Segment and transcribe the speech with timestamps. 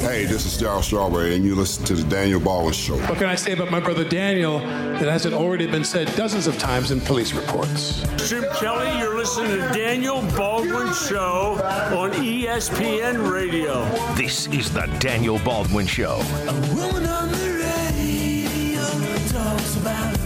[0.00, 2.96] Hey, this is Darryl Strawberry, and you listen to the Daniel Baldwin Show.
[3.06, 6.58] What can I say about my brother Daniel that hasn't already been said dozens of
[6.58, 8.02] times in police reports?
[8.28, 11.60] Jim Kelly, you're listening to Daniel Baldwin Show
[11.96, 13.84] on ESPN Radio.
[14.14, 16.20] This is the Daniel Baldwin Show.
[16.48, 18.82] A woman on the radio
[19.28, 20.16] talks about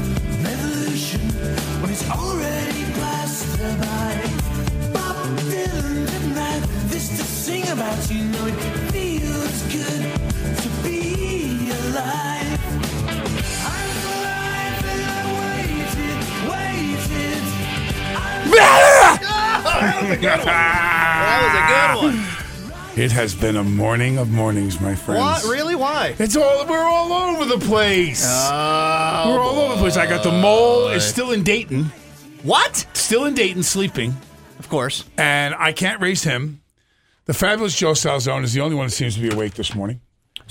[0.43, 1.21] revolution
[1.82, 2.09] when it's
[20.18, 22.99] That was a good one.
[22.99, 25.21] It has been a morning of mornings, my friends.
[25.21, 25.44] What?
[25.44, 25.75] Really?
[25.76, 26.16] Why?
[26.18, 28.25] It's all we're all over the place.
[28.26, 29.96] Oh, we're all over the place.
[29.96, 31.93] I got the mole is still in Dayton,
[32.42, 32.86] What?
[32.94, 34.16] still in Dayton, sleeping,
[34.58, 35.05] Of course.
[35.16, 36.61] and I can't raise him.
[37.27, 40.00] The fabulous Joe Salzone is the only one that seems to be awake this morning.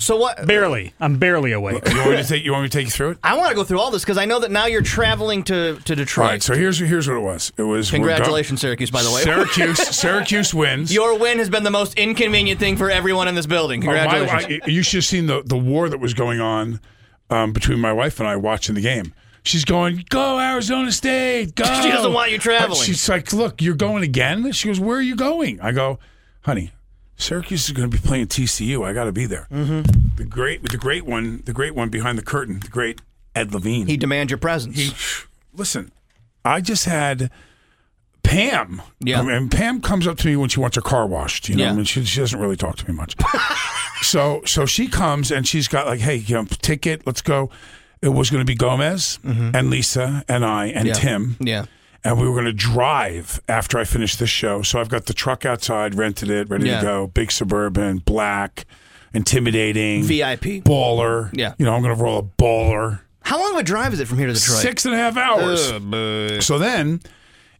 [0.00, 0.46] So what?
[0.46, 0.94] Barely.
[1.00, 1.82] I'm barely awake.
[1.88, 2.44] You want me to take?
[2.44, 3.18] You want me to take you through it?
[3.22, 5.76] I want to go through all this because I know that now you're traveling to,
[5.80, 6.28] to Detroit.
[6.28, 6.42] right.
[6.42, 7.52] So here's here's what it was.
[7.56, 9.22] It was Congratulations, Syracuse, by the way.
[9.22, 9.78] Syracuse.
[9.96, 10.94] Syracuse wins.
[10.94, 13.82] Your win has been the most inconvenient thing for everyone in this building.
[13.82, 14.62] Oh, my- Congratulations.
[14.64, 16.80] I- you should have seen the, the war that was going on
[17.28, 19.12] um, between my wife and I watching the game.
[19.42, 21.64] She's going, go Arizona State, go.
[21.82, 22.82] She doesn't want you traveling.
[22.82, 24.52] She's like, look, you're going again.
[24.52, 25.60] She goes, where are you going?
[25.60, 25.98] I go,
[26.42, 26.70] honey,
[27.18, 28.86] Syracuse is going to be playing TCU.
[28.86, 29.46] I got to be there.
[29.50, 30.16] Mm-hmm.
[30.16, 33.00] The great, the great one, the great one behind the curtain, the great
[33.34, 33.86] Ed Levine.
[33.86, 34.76] he demands your presence.
[34.78, 35.90] He, listen,
[36.44, 37.30] I just had
[38.22, 38.82] Pam.
[39.00, 39.22] Yeah.
[39.22, 41.48] Mean, Pam comes up to me when she wants her car washed.
[41.48, 41.70] You know, Yeah.
[41.72, 43.16] I mean, she, she doesn't really talk to me much.
[44.02, 47.50] so, so she comes and she's got like, hey, you know, ticket, let's go.
[48.00, 50.86] It was going to be Gomez and Lisa and I and Mm-hmm.
[50.88, 50.92] Yeah.
[50.94, 51.36] Tim.
[51.40, 51.64] yeah.
[52.04, 54.62] And we were going to drive after I finished this show.
[54.62, 56.78] So I've got the truck outside, rented it, ready Yeah.
[56.80, 57.06] to go.
[57.08, 58.64] Big suburban, black,
[59.12, 60.62] intimidating, VIP.
[60.64, 61.30] baller.
[61.32, 61.54] Yeah.
[61.58, 63.00] You know, I'm going to roll a baller.
[63.22, 64.58] How long of a drive is it from here to Detroit?
[64.58, 65.66] Six and a half hours.
[66.46, 67.00] So then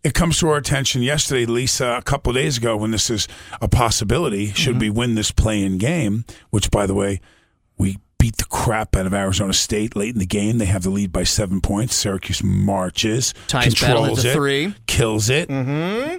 [0.05, 3.29] it comes to our attention yesterday, Lisa, a couple of days ago, when this is
[3.61, 4.81] a possibility, should Mm-hmm.
[4.81, 7.21] we win this play in game, which, by the way,
[7.77, 10.59] we beat the crap out of Arizona State late in the game.
[10.59, 11.95] They have the lead by seven points.
[11.95, 14.75] Syracuse marches, Tyus controls it, three.
[14.87, 15.49] kills it.
[15.49, 16.19] Mm-hmm.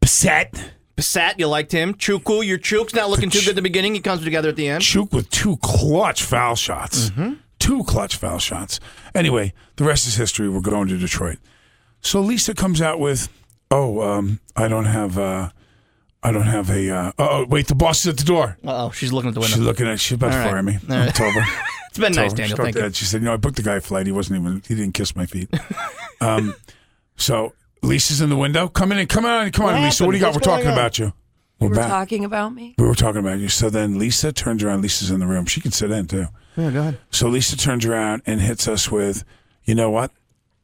[0.00, 0.72] Beset.
[0.96, 1.94] Passat, you liked him.
[1.94, 3.94] Chukwu, your Chuk's not looking too good at the beginning.
[3.94, 4.82] He comes together at the end.
[4.82, 7.10] Chuk with two clutch foul shots.
[7.10, 7.34] Mm-hmm.
[7.60, 8.80] Two clutch foul shots.
[9.14, 10.48] Anyway, the rest is history.
[10.48, 11.38] We're going to Detroit.
[12.00, 13.28] So Lisa comes out with,
[13.70, 15.50] "Oh, um, I don't have, uh,
[16.24, 16.90] I don't have a.
[16.90, 18.56] Uh, oh, wait, the boss is at the door.
[18.64, 19.54] Uh oh, she's looking at the window.
[19.56, 20.00] She's looking at.
[20.00, 20.50] She's about to All right.
[20.52, 20.78] fire me.
[20.88, 21.14] All I right.
[21.14, 21.42] told her.
[21.90, 22.56] It's been nice, Daniel.
[22.56, 22.92] Thank you.
[22.92, 24.06] She said, "No, I booked the guy a flight.
[24.06, 24.62] He wasn't even.
[24.66, 25.48] He didn't kiss my feet."
[26.20, 26.56] um,
[27.14, 27.52] so
[27.82, 28.66] Lisa's in the window.
[28.66, 30.04] Come in and come on, and come on, What Lisa.
[30.04, 30.34] What do you got?
[30.34, 30.44] happened?
[30.44, 30.78] We're What's talking going on?
[30.80, 31.04] about you.
[31.04, 31.12] You
[31.60, 31.88] We're were back.
[31.88, 32.74] talking about me?
[32.78, 33.48] We were talking about you.
[33.48, 34.82] So then Lisa turns around.
[34.82, 35.46] Lisa's in the room.
[35.46, 36.26] She can sit in too.
[36.56, 36.98] Yeah, go ahead.
[37.12, 39.22] So Lisa turns around and hits us with,
[39.62, 40.10] you know what?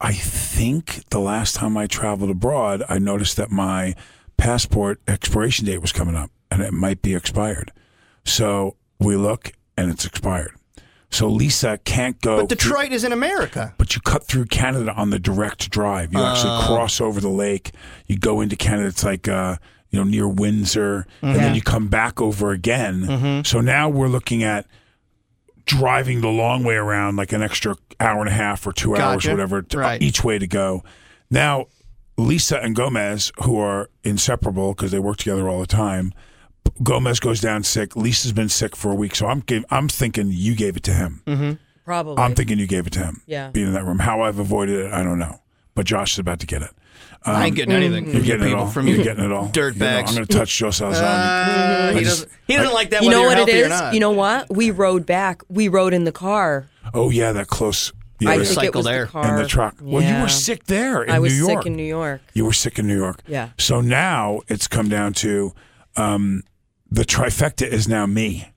[0.01, 3.95] I think the last time I traveled abroad, I noticed that my
[4.41, 7.73] passport expiration date was coming up and it might be expired.
[8.25, 10.53] So we look and it's expired.
[11.11, 12.39] So Lisa can't go.
[12.39, 13.75] But Detroit is in America.
[13.79, 16.13] But you cut through Canada on the direct drive.
[16.13, 17.73] You actually cross over the lake.
[18.07, 18.89] You go into Canada.
[18.89, 19.57] It's like uh,
[19.91, 23.43] you know near Windsor, and then you come back over again.
[23.45, 24.67] So now we're looking at
[25.67, 29.27] driving the long way around, like an extra hour and a half or two hours
[29.27, 30.01] or whatever, to, Right.
[30.03, 30.85] each way to go.
[31.31, 31.67] Now,
[32.17, 36.13] Lisa and Gomez, who are inseparable because they work together all the time.
[36.83, 37.97] Gomez goes down sick.
[37.97, 40.93] Lisa's been sick for a week, so I'm give, I'm thinking you gave it to
[40.93, 41.59] him.
[41.85, 42.23] Probably.
[42.23, 43.23] I'm thinking you gave it to him.
[43.27, 43.51] Yeah.
[43.51, 43.99] Being in that room.
[43.99, 45.41] How I've avoided it, I don't know.
[45.75, 46.71] But Josh is about to get it.
[47.25, 48.67] I ain't getting anything You're from you getting it all.
[48.67, 49.49] From You're getting it all.
[49.49, 50.11] dirt You know, bags.
[50.11, 51.03] I'm going to touch Joe Salzone.
[51.03, 53.65] Uh, I he, doesn't, he doesn't like that you know you're what it healthy or
[53.65, 53.69] is?
[53.69, 53.95] not.
[53.95, 54.55] You know what?
[54.55, 55.43] We rode back.
[55.49, 56.69] We rode in the car.
[56.95, 57.93] oh, yeah, that close.
[58.21, 58.45] Yeah, I yeah.
[58.45, 59.05] think it was there.
[59.07, 59.29] the car.
[59.37, 59.77] in the truck.
[59.81, 60.23] Well, you Yeah.
[60.23, 61.63] were sick there in I was New York.
[61.63, 62.21] sick in New York.
[62.35, 63.21] You were sick in New York.
[63.27, 63.51] Yeah.
[63.59, 65.53] So now it's come down to
[65.97, 66.43] um,
[66.91, 68.53] the trifecta is now me.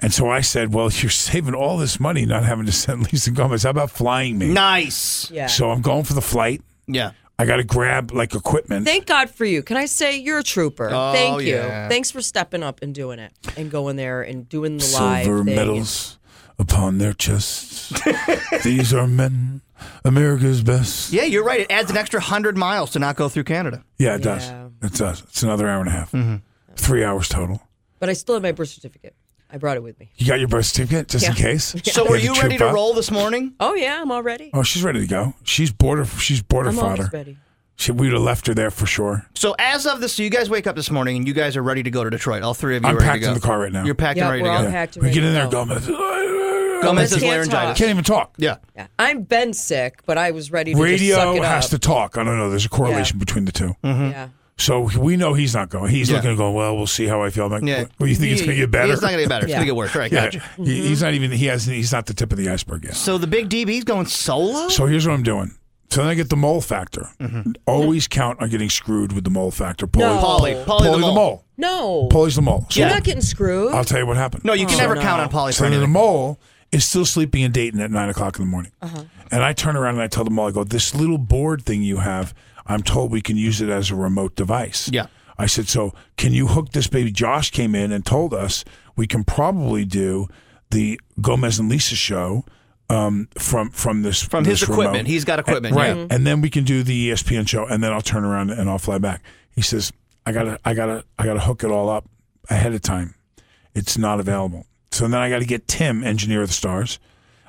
[0.00, 3.30] And so I said, well, you're saving all this money not having to send Lisa
[3.30, 3.62] Gomez.
[3.62, 4.48] How about flying me?
[4.52, 5.30] Nice.
[5.30, 5.46] Yeah.
[5.46, 6.62] So I'm going for the flight.
[6.86, 7.12] Yeah.
[7.38, 8.86] I got to grab like equipment.
[8.86, 9.62] Thank God for you.
[9.64, 10.88] Can I say you're a trooper?
[10.92, 11.54] Oh, Thank you.
[11.56, 11.88] yeah.
[11.88, 15.44] Thanks for stepping up and doing it and going there and doing the live Silver
[15.44, 15.56] thing.
[15.56, 16.16] medals
[16.58, 17.92] upon their chests.
[18.64, 19.60] These are men,
[20.04, 21.12] America's best.
[21.12, 21.60] Yeah, you're right.
[21.60, 23.84] It adds an extra hundred miles to not go through Canada.
[23.98, 24.48] Yeah, it does.
[24.48, 24.68] Yeah.
[24.82, 25.22] It does.
[25.22, 26.12] It's another hour and a half.
[26.12, 26.36] Mm-hmm.
[26.76, 27.62] Three hours total.
[27.98, 29.14] But I still have my birth certificate.
[29.50, 30.10] I brought it with me.
[30.16, 31.40] You got your birth certificate just in Yeah.
[31.42, 31.74] case.
[31.84, 32.74] So were had you troop ready to up?
[32.74, 33.54] roll this morning?
[33.60, 34.50] Oh yeah, I'm all ready.
[34.52, 35.34] Oh, she's ready to go.
[35.44, 36.04] She's border.
[36.04, 37.02] She's border I'm fodder.
[37.02, 37.36] always ready.
[37.76, 39.26] Should we'd have left her there for sure.
[39.34, 41.62] So as of this, so you guys wake up this morning and you guys are
[41.62, 42.42] ready to go to Detroit.
[42.42, 43.28] All three of you I'm are ready packed to go.
[43.32, 43.84] in the car right now.
[43.84, 44.70] You're packed Yeah, and ready we're to all go.
[44.70, 45.64] packed and We ready get in to there, go.
[45.66, 45.86] Gomez.
[46.82, 47.52] Gomez has can't laryngitis.
[47.52, 47.76] talk.
[47.76, 48.34] Can't even talk.
[48.38, 48.56] Yeah.
[48.76, 48.86] Yeah.
[48.98, 51.70] I'm been sick, but I was ready to just Radio suck it has up.
[51.70, 52.16] to talk.
[52.18, 52.50] I don't know.
[52.50, 53.74] There's a correlation between the two.
[53.82, 54.10] Mm-hmm.
[54.10, 54.28] Yeah.
[54.56, 55.90] So we know he's not going.
[55.90, 56.16] He's Yeah.
[56.16, 56.52] looking to go.
[56.52, 57.46] Well, we'll see how I feel.
[57.46, 57.86] I'm like, Yeah.
[57.98, 58.92] well, you think it's going to get better?
[58.92, 59.46] It's not going to get better.
[59.46, 59.56] It's Yeah.
[59.56, 59.94] going to get worse.
[59.96, 60.12] Right.
[60.12, 60.24] Yeah.
[60.26, 60.42] Gotcha.
[60.58, 61.32] He- He's not even.
[61.32, 61.64] He has.
[61.64, 62.94] He's not the tip of the iceberg yet.
[62.94, 64.68] So the big DB's going solo.
[64.68, 65.54] So here's what I'm doing.
[65.94, 67.08] So then I get the mole factor.
[67.20, 67.52] Mm-hmm.
[67.66, 69.86] Always count on getting screwed with the mole factor.
[69.96, 70.18] No.
[70.18, 71.14] Paulie, Paulie, Paulie the mole.
[71.14, 71.44] mole.
[71.56, 72.08] No.
[72.10, 72.66] Paulie's the mole.
[72.68, 73.72] So You're not getting screwed.
[73.72, 74.44] I'll tell you what happened.
[74.44, 75.02] No, you can Oh, never no.
[75.02, 75.92] count on Paulie So then the anything.
[75.92, 76.40] mole
[76.72, 78.72] is still sleeping in Dayton at nine o'clock in the morning.
[78.82, 79.04] Uh-huh.
[79.30, 81.82] And I turn around and I tell the mole, I go, this little board thing
[81.82, 82.34] you have,
[82.66, 84.90] I'm told we can use it as a remote device.
[84.92, 85.06] Yeah.
[85.38, 87.12] I said, so can you hook this baby?
[87.12, 88.64] Josh came in and told us
[88.96, 90.26] we can probably do
[90.70, 92.44] the Gomez and Lisa show
[92.90, 94.92] um, from from this From his this equipment.
[94.94, 95.06] remote.
[95.06, 95.96] He's got equipment, right?
[95.96, 96.06] yeah.
[96.10, 98.78] And then we can do the ESPN show, and then I'll turn around and I'll
[98.78, 99.22] fly back.
[99.54, 99.92] He says,
[100.26, 102.08] I gotta, I gotta, I gotta hook it all up
[102.50, 103.14] ahead of time.
[103.74, 104.66] It's not available.
[104.90, 106.98] So then I got to get Tim, engineer of the stars,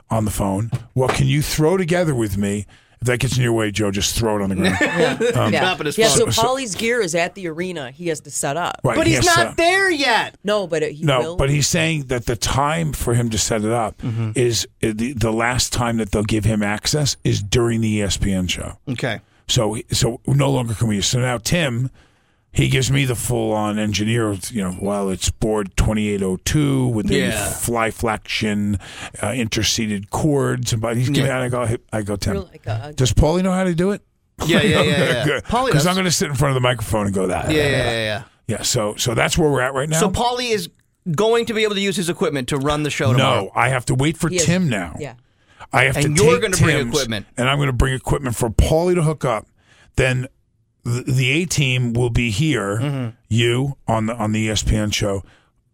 [0.10, 0.72] on the phone.
[0.94, 2.66] What can you throw together with me?
[3.06, 4.78] If that gets in your way, Joe, just throw it on the ground.
[4.82, 5.16] yeah.
[5.16, 6.32] Drop it yeah, phone.
[6.32, 7.92] so Paulie's gear is at the arena.
[7.92, 8.80] He has to set up.
[8.84, 10.36] Right, But he he's has not there yet.
[10.44, 11.36] No, but it, he No, will.
[11.36, 14.32] but he's saying that the time for him to set it up Mm-hmm.
[14.36, 18.50] is uh, the, the last time that they'll give him access is during the ESPN
[18.50, 18.80] show.
[18.90, 19.20] Okay.
[19.48, 21.00] So so no longer can we.
[21.02, 21.92] So now Tim,
[22.56, 24.34] he gives me the full on engineer.
[24.50, 27.50] You know, well, it's board twenty eight oh two with the Yeah.
[27.52, 28.80] fly flexion,
[29.22, 31.30] uh, interseated chords, but he's giving.
[31.30, 31.42] Yeah.
[31.42, 32.38] I go, I go, Tim.
[32.46, 34.02] Like a- Does Paulie know how to do it?
[34.46, 35.40] Yeah, yeah, yeah, yeah.
[35.42, 35.86] Paulie Because.
[35.86, 37.52] I'm going to sit in front of the microphone and go that.
[37.52, 38.24] Yeah, yeah, yeah, yeah.
[38.48, 40.00] Yeah, So so that's where we're at right now.
[40.00, 40.70] So Paulie is
[41.16, 43.46] going to be able to use his equipment to run the show tomorrow.
[43.46, 44.96] no, I have to wait for He is- Tim now.
[45.00, 45.16] Yeah.
[45.74, 47.26] I have And to you're take gonna bring equipment.
[47.38, 49.48] and I'm going to bring equipment for Paulie to hook up.
[49.96, 50.28] Then
[50.86, 52.78] the, the A team will be here.
[52.78, 53.10] Mm-hmm.
[53.28, 55.24] You on the on the ESPN show,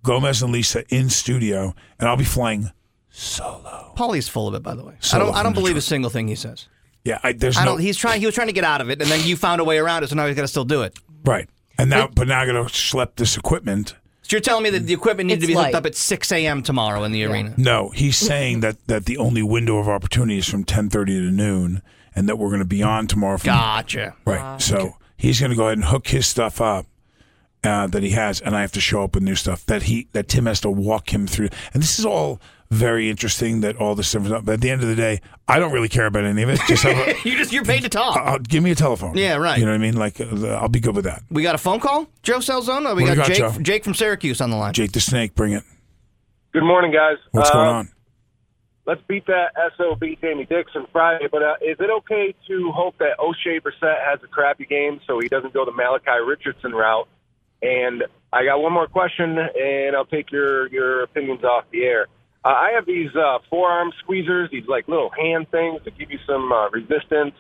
[0.03, 2.71] Gomez and Lisa in studio, and I'll be flying
[3.09, 3.91] solo.
[3.95, 4.95] Paulie's full of it, by the way.
[5.13, 5.35] I don't.
[5.35, 6.67] I don't believe a single thing he says.
[7.03, 7.77] Yeah, I, there's I no.
[7.77, 8.19] He's trying.
[8.19, 10.03] He was trying to get out of it, and then you found a way around
[10.03, 10.09] it.
[10.09, 10.97] So now he's got to still do it.
[11.25, 11.47] right.
[11.77, 13.95] And now, but now I got to schlep this equipment.
[14.21, 16.31] So you're telling me that the equipment needs to It's be hooked up at 6
[16.31, 16.61] a.m.
[16.61, 17.55] tomorrow in the arena?
[17.57, 21.81] No, he's saying that that the only window of opportunity is from 10:30 to noon,
[22.13, 23.37] and that we're going to be on tomorrow.
[23.37, 24.15] From, Gotcha.
[24.25, 24.61] Right.
[24.61, 26.85] so he's going to go ahead and hook his stuff up
[27.63, 30.07] uh, that he has, and I have to show up with new stuff that he
[30.13, 31.50] that Tim has to walk him through.
[31.73, 32.39] And this is all
[32.71, 33.62] very interesting.
[33.62, 34.25] That all this stuff.
[34.25, 34.45] is up.
[34.45, 36.59] But at the end of the day, I don't really care about any of it.
[36.68, 38.18] Just have a, You just you're paid to talk.
[38.18, 39.15] uh, give me a telephone.
[39.18, 39.57] Yeah, right.
[39.59, 39.95] You know what I mean?
[39.97, 41.21] Like uh, I'll be good with that.
[41.29, 42.95] we got a phone call, Joe Salzone.
[42.95, 43.62] We What got, got, Jake.
[43.62, 44.74] Jake from Syracuse on the line.
[44.74, 45.63] Jake the Snake, bring it.
[46.53, 47.17] Good morning, guys.
[47.31, 47.89] What's Uh, going on?
[48.85, 51.27] Let's beat that SOB Jamie Dixon Friday.
[51.31, 55.19] But uh, is it okay to hope that Oshae Brissett has a crappy game so
[55.19, 57.07] he doesn't go the Malachi Richardson route?
[57.61, 62.07] And I got one more question, and I'll take your your opinions off the air.
[62.43, 66.17] Uh, I have these uh, forearm squeezers, these like little hand things to give you
[66.25, 67.35] some uh, resistance.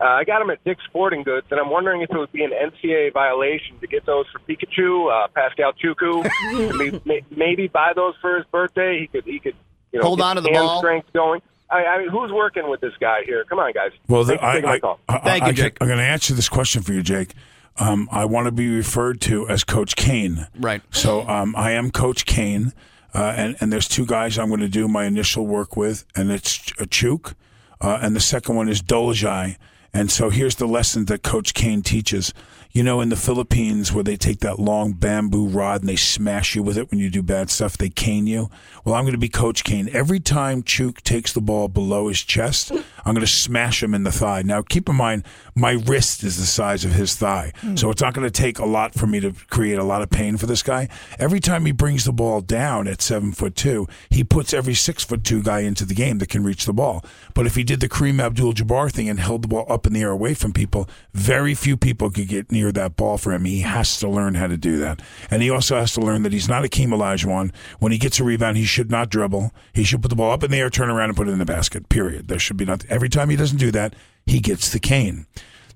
[0.00, 2.42] Uh, I got them at Dick's Sporting Goods, and I'm wondering if it would be
[2.42, 6.28] an NCAA violation to get those for Pikachu, uh, Paschal Chukwu.
[7.04, 8.98] maybe, maybe buy those for his birthday.
[8.98, 9.54] He could, he could,
[9.92, 10.78] you know, Hold on to the hand ball.
[10.78, 11.42] strength going.
[11.70, 13.44] I, I mean, who's working with this guy here?
[13.44, 13.92] Come on, guys.
[14.06, 15.78] Well, the, I, I, I, thank I, you, Jake.
[15.80, 17.32] I, I'm going to answer this question for you, Jake.
[17.78, 20.46] Um, I want to be referred to as Coach Kane.
[20.58, 20.82] Right.
[20.90, 22.74] So um, I am Coach Kane,
[23.14, 26.30] uh, and and there's two guys I'm going to do my initial work with, and
[26.30, 27.34] it's a Chuk,
[27.80, 29.56] uh, and the second one is Dolezaj.
[29.94, 32.32] And so here's the lesson that Coach Kane teaches.
[32.74, 36.54] You know, in the Philippines, where they take that long bamboo rod and they smash
[36.54, 38.48] you with it when you do bad stuff, they cane you.
[38.82, 39.90] Well, I'm going to be Coach Kane.
[39.92, 42.72] Every time Chuk takes the ball below his chest,
[43.04, 44.42] I'm going to smash him in the thigh.
[44.42, 47.76] Now, keep in mind, my wrist is the size of his thigh, hmm.
[47.76, 50.10] so it's not going to take a lot for me to create a lot of
[50.10, 50.88] pain for this guy.
[51.18, 55.04] Every time he brings the ball down at seven foot two, he puts every six
[55.04, 57.04] foot two guy into the game that can reach the ball.
[57.34, 60.02] But if he did the Kareem Abdul-Jabbar thing and held the ball up in the
[60.02, 63.44] air away from people, very few people could get near that ball for him.
[63.44, 66.32] He has to learn how to do that, and he also has to learn that
[66.32, 67.52] he's not Akeem Olajuwon.
[67.78, 69.52] When he gets a rebound, he should not dribble.
[69.72, 71.38] He should put the ball up in the air, turn around, and put it in
[71.38, 71.88] the basket.
[71.88, 72.28] Period.
[72.28, 72.84] There should be not.
[72.92, 73.94] Every time he doesn't do that,
[74.26, 75.26] he gets the cane.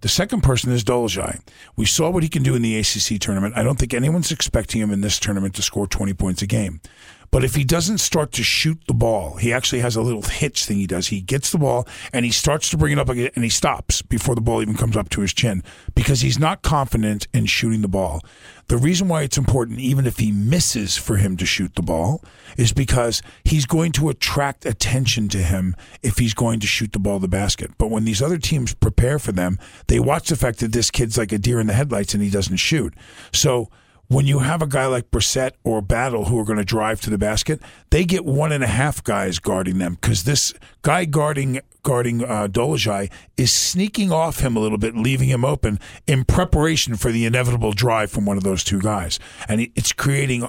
[0.03, 1.41] The second person is Dolezaj.
[1.75, 3.57] We saw what he can do in the ACC tournament.
[3.57, 6.83] I don't think anyone's expecting him in this tournament to score 20 points a game.
[7.31, 10.65] But if he doesn't start to shoot the ball, he actually has a little hitch
[10.65, 11.09] thing he does.
[11.09, 14.03] He gets the ball and he starts to bring it up again and he stops
[14.03, 15.63] before the ball even comes up to his chin
[15.95, 18.21] because he's not confident in shooting the ball.
[18.69, 22.25] The reason why it's important, even if he misses for him to shoot the ball,
[22.57, 26.99] is because he's going to attract attention to him if he's going to shoot the
[26.99, 27.71] ball the basket.
[27.79, 31.17] But when these other teams prepare for them, they watch the fact that this kid's
[31.17, 32.93] like a deer in the headlights and he doesn't shoot.
[33.33, 33.71] So
[34.09, 37.11] when you have a guy like Brissett or Battle who are going to drive to
[37.11, 37.61] the basket,
[37.91, 42.49] they get one and a half guys guarding them because this guy guarding guarding uh,
[42.49, 47.25] Dolezaj is sneaking off him a little bit, leaving him open in preparation for the
[47.25, 50.49] inevitable drive from one of those two guys, and it's creating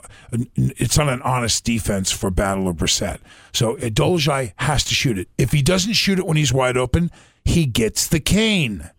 [0.55, 3.19] it's not an honest defense for Battle or Brissett.
[3.53, 5.29] So uh, Dolezaj has to shoot it.
[5.37, 7.11] If he doesn't shoot it when he's wide open,
[7.43, 8.89] he gets the cane.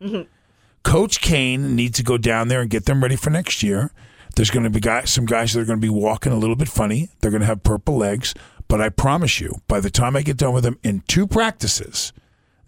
[0.82, 3.92] Coach Kane needs to go down there and get them ready for next year.
[4.38, 6.54] There's going to be guys, some guys that are going to be walking a little
[6.54, 7.08] bit funny.
[7.18, 8.34] They're going to have purple legs,
[8.68, 12.12] but I promise you, by the time I get done with them in two practices,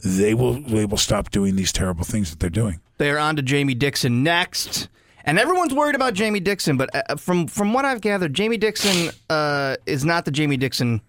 [0.03, 2.81] they will they will stop doing these terrible things that they're doing.
[2.99, 4.89] They're on to Jamie Dixon next.
[5.25, 9.15] And everyone's worried about Jamie Dixon, but uh, from from what I've gathered, Jamie Dixon
[9.31, 11.00] uh, is not the Jamie Dixon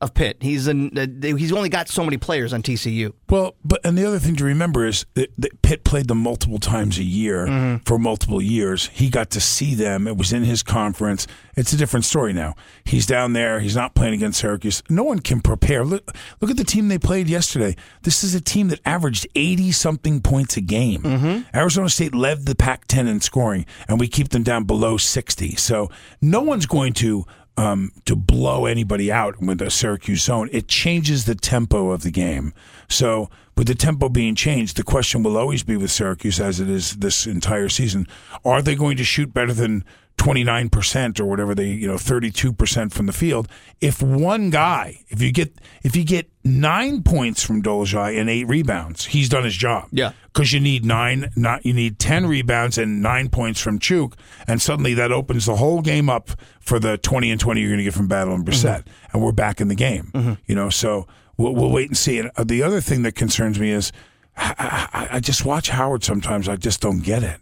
[0.00, 0.36] of Pitt.
[0.40, 3.12] He's an, uh, he's only got so many players on TCU.
[3.28, 6.58] Well, but and the other thing to remember is that, that Pitt played them multiple
[6.58, 8.88] times a year for multiple years.
[8.92, 10.06] He got to see them.
[10.06, 11.26] It was in his conference.
[11.56, 12.54] It's a different story now.
[12.84, 13.58] He's down there.
[13.60, 14.82] He's not playing against Syracuse.
[14.88, 15.84] No one can prepare.
[15.84, 17.74] Look, look at the team they played yesterday.
[18.02, 21.44] This is a team that averaged eighty something points a game.
[21.54, 25.56] Arizona State led the Pac-10 in scoring, and we keep them down below sixty.
[25.56, 25.90] So
[26.22, 27.24] no one's going to
[27.58, 30.48] um, to blow anybody out with a Syracuse zone.
[30.52, 32.54] It changes the tempo of the game.
[32.88, 36.70] So with the tempo being changed, the question will always be with Syracuse, as it
[36.70, 38.06] is this entire season:
[38.44, 39.84] Are they going to shoot better than?
[40.18, 43.48] 29% or whatever they, you know, 32% from the field.
[43.80, 48.44] If one guy, if you get if you get 9 points from Dolezaj and 8
[48.44, 49.88] rebounds, he's done his job.
[49.92, 50.12] Yeah.
[50.34, 54.60] Cuz you need 9 not you need 10 rebounds and 9 points from Chuk and
[54.60, 57.84] suddenly that opens the whole game up for the 20 and 20 you're going to
[57.84, 60.10] get from Battle and Brissett and we're back in the game.
[60.46, 61.06] You know, so
[61.36, 62.18] we'll, we'll wait and see.
[62.18, 63.92] And uh, the other thing that concerns me is
[64.36, 67.40] I, I, I just watch Howard sometimes I just don't get it.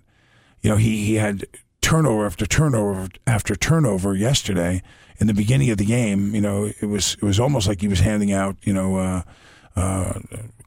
[0.63, 1.47] You know, he, he had
[1.87, 4.83] turnover after turnover after turnover yesterday
[5.19, 6.35] in the beginning of the game.
[6.35, 9.23] You know, it was it was almost like he was handing out, you know, uh,
[9.77, 10.19] uh,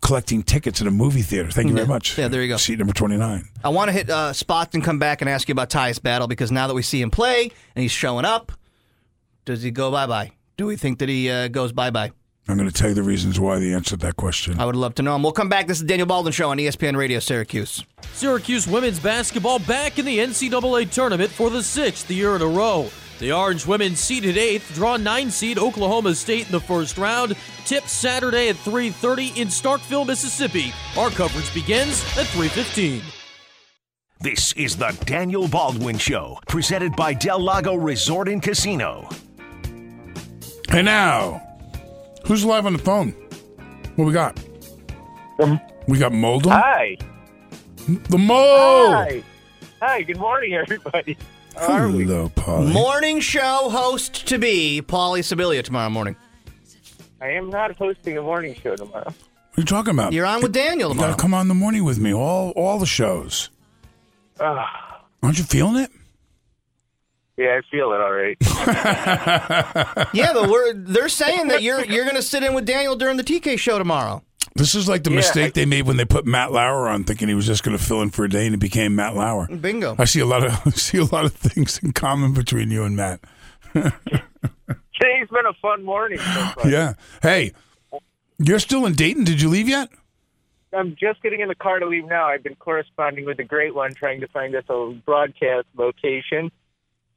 [0.01, 1.51] collecting tickets at a movie theater.
[1.51, 2.17] Thank you very much.
[2.17, 2.55] Yeah, there you go.
[2.55, 3.49] Seat number twenty nine.
[3.65, 6.27] I want to hit uh, spots and come back and ask you about Tyus Battle
[6.27, 8.53] because now that we see him play and he's showing up,
[9.43, 10.31] does he go bye bye?
[10.55, 12.11] Do we think that he uh, goes bye bye?
[12.47, 14.59] I'm going to tell you the reasons why they answered that question.
[14.59, 15.13] I would love to know.
[15.13, 15.21] them.
[15.23, 15.67] we'll come back.
[15.67, 17.83] This is Daniel Baldwin Show on ESPN Radio Syracuse.
[18.13, 22.89] Syracuse women's basketball back in the NCAA tournament for the sixth year in a row.
[23.19, 27.35] The Orange women seeded eighth, draw nine seed Oklahoma State in the first round.
[27.65, 30.73] Tip Saturday at 3:30 in Starkville, Mississippi.
[30.97, 33.01] Our coverage begins at 3:15.
[34.21, 39.07] This is the Daniel Baldwin Show, presented by Del Lago Resort and Casino.
[40.69, 41.41] And now,
[42.29, 43.11] who's live on the phone?
[43.95, 44.39] What we got?
[45.87, 46.51] we got Moldum.
[46.51, 46.95] Hi.
[47.87, 48.91] The Mole.
[48.91, 49.23] Hi.
[49.81, 50.03] Hi.
[50.03, 51.17] Good morning, everybody.
[51.57, 51.89] How?
[51.89, 52.71] Hello, Paulie.
[52.71, 56.15] Morning show host to be Paulie Sibilia tomorrow morning.
[57.19, 59.05] I am not hosting a morning show tomorrow.
[59.05, 60.13] What are you talking about?
[60.13, 61.11] You're on with Daniel You tomorrow.
[61.13, 62.13] gotta come on in the morning with me.
[62.13, 63.49] All all the shows.
[64.39, 65.89] Ah, Aren't you feeling it?
[67.39, 68.37] Yeah, I feel it all right.
[70.13, 73.17] Yeah, but we're they're saying that you're you're going to sit in with Daniel during
[73.17, 74.23] the TK show tomorrow.
[74.55, 77.03] This is like the Yeah, mistake I- they made when they put Matt Lauer on,
[77.05, 79.15] thinking he was just going to fill in for a day, and it became Matt
[79.15, 79.47] Lauer.
[79.47, 79.95] Bingo.
[79.97, 82.83] I see a lot of I see a lot of things in common between you
[82.83, 83.21] and Matt.
[83.73, 83.93] Today's
[85.31, 86.19] been a fun morning.
[86.19, 86.67] So.
[86.67, 86.93] Yeah.
[87.21, 87.53] Hey,
[88.37, 89.23] you're still in Dayton?
[89.23, 89.89] Did you leave yet?
[90.73, 92.27] I'm just getting in the car to leave now.
[92.27, 96.51] I've been corresponding with the Great One, trying to find us a broadcast location.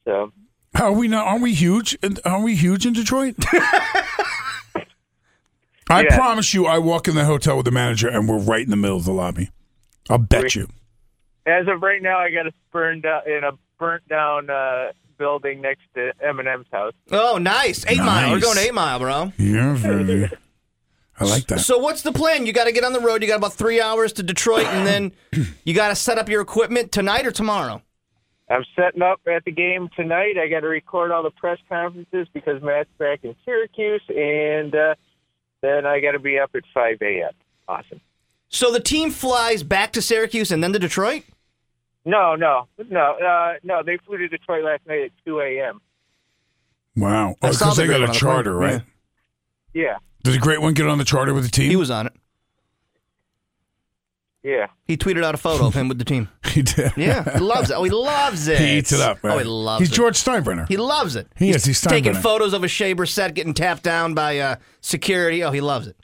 [0.04, 0.32] So
[0.74, 1.26] are we not?
[1.26, 1.94] Aren't we huge?
[2.02, 3.34] in- Aren't we huge in Detroit?
[5.90, 6.16] I Yeah.
[6.16, 8.76] promise you, I walk in the hotel with the manager, and we're right in the
[8.76, 9.50] middle of the lobby.
[10.08, 10.68] I'll bet you.
[11.46, 15.60] as of right now, I got a burned down in a burnt down uh, building
[15.60, 16.94] next to Eminem's house.
[17.10, 17.84] Oh, nice.
[17.86, 18.30] 8 mile.
[18.30, 19.32] We're going 8 mile, bro.
[19.38, 20.30] Yeah, very.
[21.20, 21.60] I like that.
[21.60, 22.46] So what's the plan?
[22.46, 23.22] You got to get on the road.
[23.22, 25.12] You got about 3 hours to Detroit and then
[25.64, 27.82] you got to set up your equipment tonight or tomorrow.
[28.52, 30.34] I'm setting up at the game tonight.
[30.38, 34.94] I got to record all the press conferences because Matt's back in Syracuse, and uh,
[35.62, 37.30] then I got to be up at 5 a.m.
[37.68, 38.00] Awesome.
[38.48, 41.22] So the team flies back to Syracuse and then to Detroit?
[42.04, 43.82] No, no, no, uh, no.
[43.84, 45.80] They flew to Detroit last night at 2 a.m.
[46.96, 47.36] Wow.
[47.40, 48.72] I Oh, because they got a charter, plane.
[48.72, 48.82] right?
[49.72, 51.70] Yeah, Did the great one get on the charter with the team?
[51.70, 52.12] He was on it.
[54.42, 54.68] Yeah.
[54.86, 56.28] He tweeted out a photo of him with the team.
[56.52, 56.92] He did.
[56.98, 57.74] Yeah, he loves it.
[57.74, 58.58] Oh, he loves it.
[58.60, 59.24] He eats it up.
[59.24, 59.36] Right?
[59.36, 59.94] Oh, he loves He's it.
[59.94, 60.68] George Steinbrenner.
[60.68, 61.28] He loves it.
[61.34, 61.64] He is.
[61.64, 65.42] He's taking photos of Oshae Brissett getting tapped down by uh, security.
[65.42, 65.96] Oh, he loves it.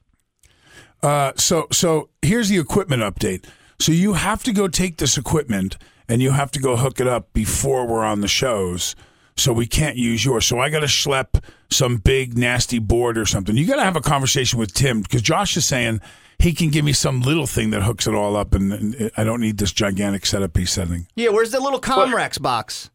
[1.03, 3.45] Uh, so so here's the equipment update.
[3.79, 5.77] So you have to go take this equipment
[6.09, 8.97] and you have to go hook it up before we're on the shows.
[9.37, 10.47] So we can't use yours.
[10.47, 13.57] So I got to schlep some big nasty board or something.
[13.57, 16.01] You got to have a conversation with Tim because Josh is saying
[16.39, 19.25] he can give me some little thing that hooks it all up, and, and I
[19.25, 21.07] don't need this gigantic setup he's setting.
[21.17, 22.91] Yeah, where's the little Comrex box?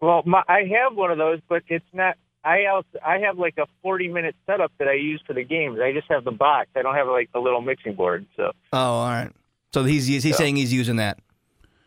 [0.00, 2.16] Well, my, I have one of those, but it's not.
[2.44, 5.80] I also, I have like a 40 minute setup that I use for the games.
[5.82, 6.68] I just have the box.
[6.76, 8.24] I don't have like the little mixing board.
[8.36, 9.32] So Oh, all right.
[9.74, 11.18] So he's he's, he's saying he's using that.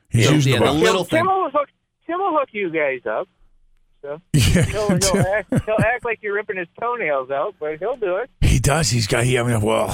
[0.09, 1.25] He's Yeah, using yeah, the the little Tim thing.
[1.27, 1.69] will hook.
[2.05, 3.29] Tim will hook you guys up.
[4.01, 7.97] So Yeah, he'll, he'll, act, he'll act like you're ripping his toenails out, but he'll
[7.97, 8.29] do it.
[8.41, 8.89] he does.
[8.89, 9.23] He's got.
[9.25, 9.37] He.
[9.37, 9.87] I mean, well,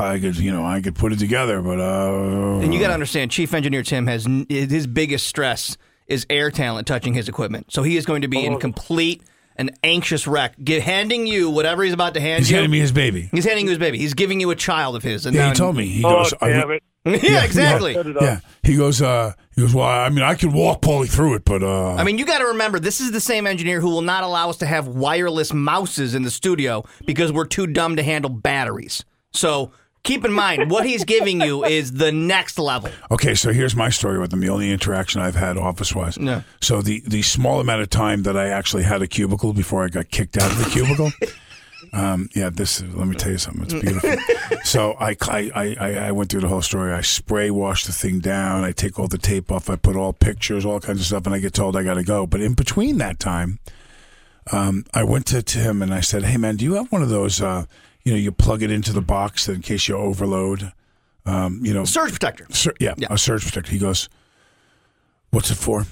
[0.00, 0.36] I could.
[0.38, 2.60] You know, I could put it together, but uh.
[2.60, 5.76] And you got to understand, Chief Engineer Tim has his biggest stress
[6.06, 7.70] is air talent touching his equipment.
[7.72, 9.22] So he is going to be in complete
[9.56, 12.54] an anxious wreck, get, handing you whatever he's about to hand He's you.
[12.56, 13.28] He's handing me his baby.
[13.30, 13.98] He's handing you his baby.
[13.98, 15.26] He's giving you a child of his.
[15.26, 15.86] And Yeah, now- he told me.
[15.86, 16.32] He Oh, goes.
[16.40, 16.82] I damn went- it!
[17.04, 17.94] yeah, exactly.
[17.94, 19.00] Yeah, he goes.
[19.00, 19.74] Uh, he goes.
[19.74, 22.38] Well, I mean, I could walk Paulie through it, but uh, I mean, you got
[22.38, 25.54] to remember, this is the same engineer who will not allow us to have wireless
[25.54, 29.02] mouses in the studio because we're too dumb to handle batteries.
[29.32, 32.90] So keep in mind, what he's giving you is the next level.
[33.10, 33.34] okay.
[33.34, 34.40] So here's my story with him.
[34.40, 36.18] The only interaction I've had office wise.
[36.18, 36.42] No.
[36.60, 39.88] So the the small amount of time that I actually had a cubicle before I
[39.88, 41.12] got kicked out of the cubicle.
[41.92, 42.80] Um, yeah, this.
[42.80, 43.64] is- Let me tell you something.
[43.64, 44.16] It's beautiful.
[44.64, 46.92] so I, I, I, I went through the whole story.
[46.92, 48.62] I spray wash the thing down.
[48.62, 49.68] I take all the tape off.
[49.68, 52.04] I put all pictures, all kinds of stuff, and I get told I got to
[52.04, 52.26] go.
[52.26, 53.58] But in between that time,
[54.52, 57.02] um, I went to, to him and I said, "Hey, man, do you have one
[57.02, 57.40] of those?
[57.40, 57.64] Uh,
[58.04, 60.72] you know, you plug it into the box in case you overload.
[61.26, 62.46] Um, you know, Surge protector.
[62.50, 63.08] Sur- yeah, Yeah.
[63.10, 63.70] a surge protector.
[63.72, 64.08] He goes,
[65.30, 65.86] "What's it for?"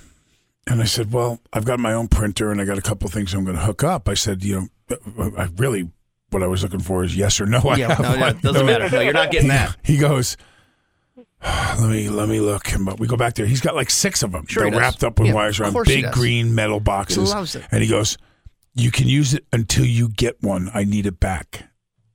[0.67, 3.35] And I said, "Well, I've got my own printer and I got a couple things
[3.35, 5.91] I'm going to hook up." I said, "You know, I really
[6.31, 8.43] what I was looking for is yes or no." I Yeah, no, yeah, one." it
[8.43, 8.89] doesn't matter.
[8.91, 9.77] No, you're not getting He- that.
[9.83, 10.37] He goes,
[11.43, 13.47] "Let me let me look." And we go back there.
[13.47, 14.47] He's got like six of them.
[14.47, 17.31] Sure They're wrapped up with Yeah, wires around big green metal boxes.
[17.31, 17.65] loves it.
[17.71, 18.19] And he goes,
[18.75, 20.71] "You can use it until you get one.
[20.75, 21.65] I need it back."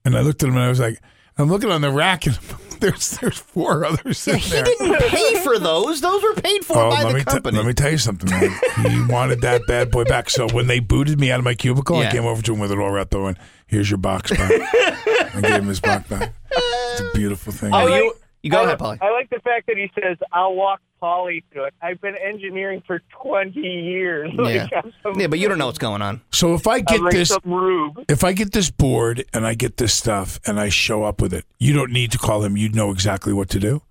[0.06, 1.00] And I looked at him and I was like,
[1.38, 2.38] "I'm looking on the rack and
[2.84, 6.02] there's there's four others Yeah, in he there." didn't pay for those.
[6.02, 7.58] Those were paid for Oh, by let the me, t- company.
[7.58, 8.52] let me tell you something, man.
[8.90, 10.30] he wanted that bad boy back.
[10.30, 12.72] So when they booted me out of my cubicle, I came over to him with
[12.72, 14.52] it all wrapped up and here's your box back.
[14.52, 16.34] I gave him his box back.
[16.52, 17.72] It's a beautiful thing.
[17.74, 19.00] oh, you, like- you go I, ahead, Paulie.
[19.02, 22.84] I like the fact that he says, "I'll walk Paulie through it." I've been engineering
[22.86, 24.32] for 20 years.
[24.38, 24.68] Yeah.
[24.72, 26.22] Like, some- Yeah, but you don't know what's going on.
[26.32, 28.06] so if I get like this, rube.
[28.10, 31.34] if I get this board and I get this stuff and I show up with
[31.34, 32.56] it, you don't need to call him.
[32.58, 33.82] You know exactly what to do.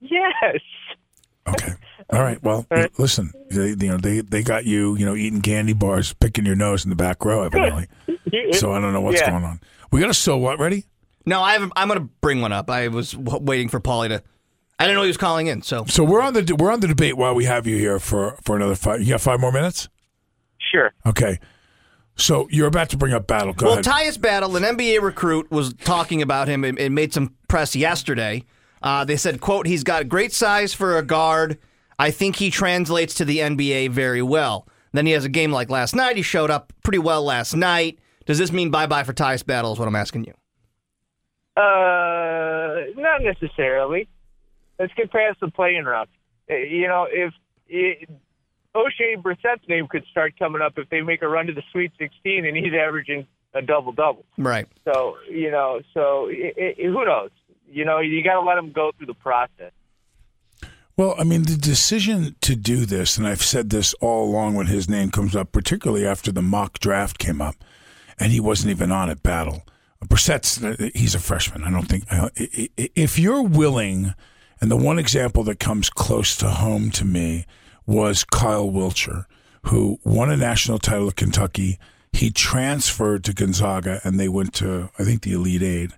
[0.00, 0.58] Yes.
[1.46, 1.72] Okay.
[2.12, 2.42] All right.
[2.42, 2.66] Well,
[2.98, 3.32] listen.
[3.50, 4.96] They, you know they they got you.
[4.96, 7.86] You know eating candy bars, picking your nose in the back row, evidently.
[8.52, 9.30] so I don't know what's Yeah.
[9.30, 9.60] going on.
[9.90, 10.84] We got a so what ready?
[11.24, 12.70] No, I have, I'm going to bring one up.
[12.70, 14.22] I was w- waiting for Paulie to.
[14.78, 16.88] I didn't know he was calling in, so So we're on the we're on the
[16.88, 19.00] debate while we have you here for for another five.
[19.00, 19.88] You got five more minutes.
[20.58, 20.92] Sure.
[21.06, 21.38] Okay.
[22.16, 23.52] So you're about to bring up battle.
[23.52, 23.84] Go well, ahead.
[23.84, 28.44] Tyus Battle, an NBA recruit, was talking about him and, and made some press yesterday.
[28.82, 31.58] Uh, they said, "quote He's got great size for a guard.
[31.98, 34.66] I think he translates to the NBA very well.
[34.92, 36.16] Then he has a game like last night.
[36.16, 37.98] He showed up pretty well last night.
[38.26, 39.72] Does this mean bye bye for Tyus Battle?
[39.72, 40.34] Is what I'm asking you.
[41.56, 44.08] Uh, not necessarily.
[44.78, 46.08] Let's get past the playing round.
[46.50, 47.32] Uh, You know, if
[47.68, 48.08] it,
[48.74, 51.92] Oshae Brissett's name could start coming up if they make a run to the Sweet
[51.98, 54.24] 16 and he's averaging a double double.
[54.38, 54.66] Right.
[54.84, 57.30] So you know, so i i who knows?
[57.68, 59.72] You know, you got to let them go through the process.
[60.96, 64.66] Well, I mean, the decision to do this, and I've said this all along when
[64.66, 67.56] his name comes up, particularly after the mock draft came up,
[68.18, 69.62] and he wasn't even on at battle.
[70.08, 70.60] Brissett's
[70.94, 71.64] he's a freshman.
[71.64, 72.04] I don't think
[72.76, 74.14] if you're willing,
[74.60, 77.46] and the one example that comes close to home to me
[77.86, 79.26] was Kyle Wiltjer,
[79.64, 81.78] who won a national title at Kentucky.
[82.12, 85.92] He transferred to Gonzaga, and they went to I think the Elite Eight.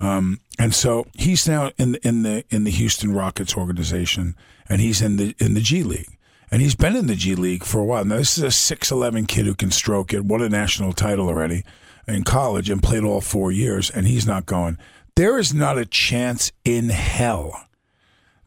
[0.00, 4.34] Um, and so he's now in the, in the in the Houston Rockets organization,
[4.68, 6.16] and he's in the in the G League,
[6.50, 8.04] and he's been in the G League for a while.
[8.04, 11.28] Now this is a six eleven kid who can stroke it, won a national title
[11.28, 11.64] already
[12.08, 14.78] in college, and played all four years, and he's not going.
[15.16, 17.66] There is not a chance in hell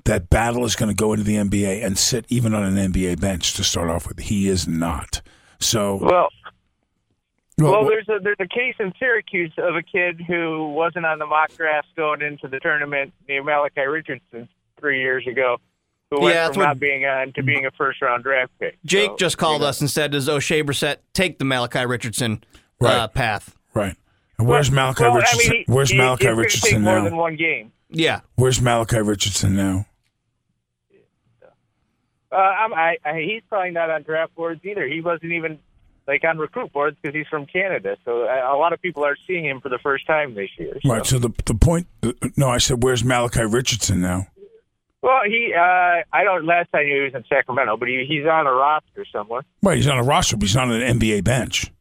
[0.06, 3.20] that Battle is going to go into the NBA and sit even on an NBA
[3.22, 4.20] bench to start off with.
[4.20, 5.22] He is not.
[5.60, 6.30] So Well,
[7.58, 11.26] Well, there's a there's a case in Syracuse of a kid who wasn't on the
[11.28, 15.58] mock draft going into the tournament named Malachi Richardson three years ago,
[16.10, 18.78] who went from what- not being on to being a first round draft pick.
[18.86, 19.70] Jake So, just called you know.
[19.70, 22.44] us and said, "Does Oshae Brissett take the Malachi Richardson
[22.84, 23.14] uh, Right.
[23.14, 23.96] path?" Right.
[24.38, 25.50] And where's Malachi Well, I Richardson?
[25.52, 27.04] mean, he- where's he- Malachi it's gonna Richardson take more now?
[27.06, 27.72] than one game.
[27.90, 28.22] Yeah.
[28.36, 29.86] Where's Malachi Richardson now?
[32.32, 34.88] Uh, I'm, I, I, he's probably not on draft boards either.
[34.88, 35.60] He wasn't even
[36.08, 37.96] like on recruit boards because he's from Canada.
[38.06, 40.74] So a, a lot of people are seeing him for the first time this year.
[40.84, 40.90] So.
[40.92, 41.06] Right.
[41.06, 41.86] So the the point.
[42.36, 44.28] No, I said where's Malachi Richardson now?
[45.04, 45.60] Well, he, uh,
[46.14, 46.46] I don't.
[46.46, 49.42] Last I knew he was in Sacramento, but he, he's on a roster somewhere.
[49.62, 49.76] Right.
[49.78, 51.72] He's on a roster, but he's not on an NBA bench.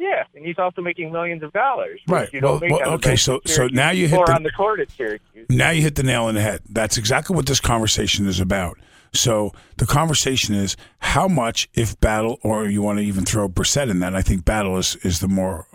[0.00, 2.00] Yeah, and he's also making millions of dollars.
[2.08, 2.30] Right.
[2.32, 5.46] You Well- well, okay, so- so now you hit the- on the court at Syracuse.
[5.50, 6.62] Now you hit the nail on the head.
[6.70, 8.78] That's exactly what this conversation is about.
[9.12, 13.90] So the conversation is how much, if Battle, or you want to even throw Brissett
[13.90, 14.14] in that.
[14.14, 15.66] I think Battle is is the more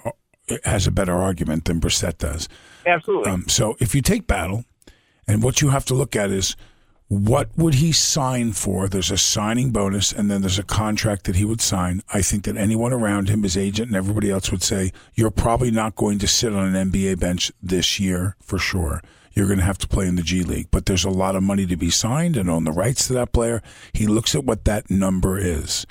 [0.63, 2.47] has a better argument than Brissett does.
[2.87, 3.31] Absolutely.
[3.31, 4.63] Um, so if you take Battle,
[5.27, 6.55] and what you have to look at is
[7.07, 8.87] what would he sign for?
[8.87, 12.01] There's a signing bonus, and then there's a contract that he would sign.
[12.11, 15.69] I think that anyone around him, his agent, and everybody else would say, you're probably
[15.69, 19.01] not going to sit on an NBA bench this year for sure.
[19.33, 21.43] You're going to have to play in the G League, but there's a lot of
[21.43, 23.61] money to be signed and own the rights to that player.
[23.93, 25.85] He looks at what that number is.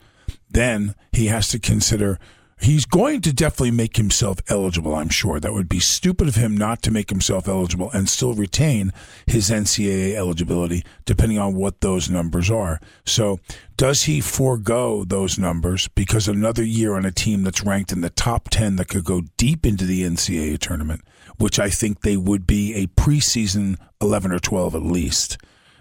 [0.51, 2.19] Then he has to consider
[2.61, 5.41] he's going to definitely make himself eligible, I'm sure.
[5.41, 8.93] That would be stupid of him not to make himself eligible and still retain
[9.27, 12.81] his NCAA eligibility, depending on what those numbers are.
[13.05, 13.41] So,
[13.77, 18.11] does he forego those numbers because another year on a team that's ranked in the
[18.11, 21.03] top 10 that could go deep into the NCAA tournament,
[21.39, 25.39] which I think they would be a preseason 11 or 12 at least?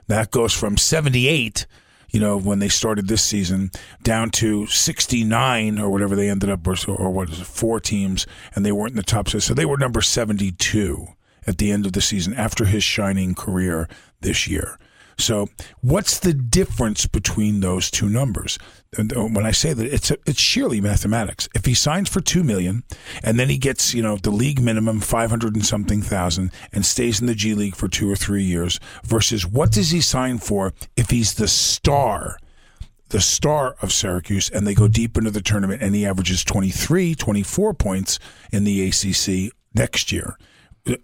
[0.08, 1.66] That goes from 78
[2.14, 3.72] you know, when they started this season,
[4.04, 8.28] down to 69 or whatever they ended up, or, or what is it, four teams,
[8.56, 9.46] and they weren't in the top six.
[9.46, 11.08] So they were number 72
[11.48, 13.90] at the end of the season after his shining career
[14.22, 14.78] this year.
[15.18, 15.50] So,
[15.82, 18.58] what's the difference between those two numbers?
[18.98, 21.50] When I say that, it's it's sheerly mathematics.
[21.56, 22.84] If he signs for two million,
[23.24, 26.86] and then he gets you know the league minimum five hundred and something thousand, and
[26.86, 30.38] stays in the G League for two or three years, versus what does he sign
[30.38, 32.38] for if he's the star
[33.10, 37.14] the star of Syracuse and they go deep into the tournament and he averages 23,
[37.14, 38.18] 24 points
[38.52, 40.36] in the ACC next year.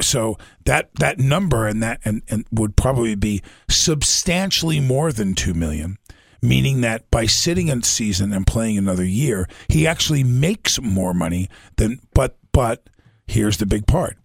[0.02, 5.54] So that that number and that and, and would probably be substantially more than 2
[5.54, 5.98] million
[6.42, 11.50] meaning that by sitting a season and playing another year he actually makes more money
[11.78, 12.90] than but but
[13.28, 14.18] here's the big part.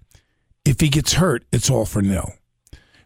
[0.64, 2.32] If he gets hurt it's all for nil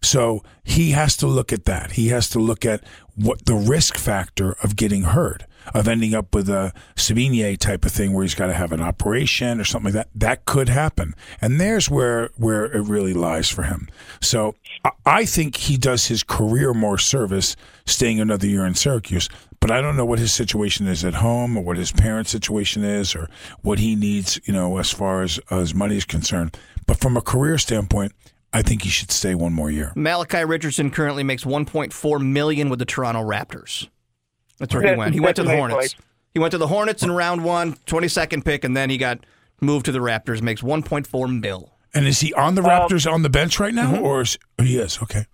[0.03, 1.93] so he has to look at that.
[1.93, 2.85] He has to look at
[3.17, 7.91] what the risk factor of getting hurt, of ending up with a Savigny type of
[7.91, 10.09] thing where he's got to have an operation or something like that.
[10.15, 11.15] That could happen.
[11.41, 13.89] And there's where, where it really lies for him.
[14.21, 14.55] So
[15.05, 19.29] I- think he does his career more service staying another year in Syracuse.
[19.61, 22.85] But I don't know what his situation is at home or what his parents' situation
[22.85, 23.29] is or
[23.63, 26.57] what he needs, you know, as far as, as money is concerned.
[26.87, 28.13] But from a career standpoint,
[28.53, 29.93] I think he should stay one more year.
[29.95, 33.89] Malachi Richardson currently makes 1.4 million with the Toronto Raptors.
[34.59, 35.15] That's where he went.
[35.15, 35.95] He went to the Hornets.
[36.35, 39.25] He went to the Hornets in round one, 22nd pick, and then he got
[39.61, 40.41] moved to the Raptors.
[40.43, 41.73] Makes 1.4 mil.
[41.95, 43.93] And is he on the Well- Raptors on the bench right Mm-hmm.
[43.97, 44.99] now, or is oh, he is?
[45.03, 45.27] Okay.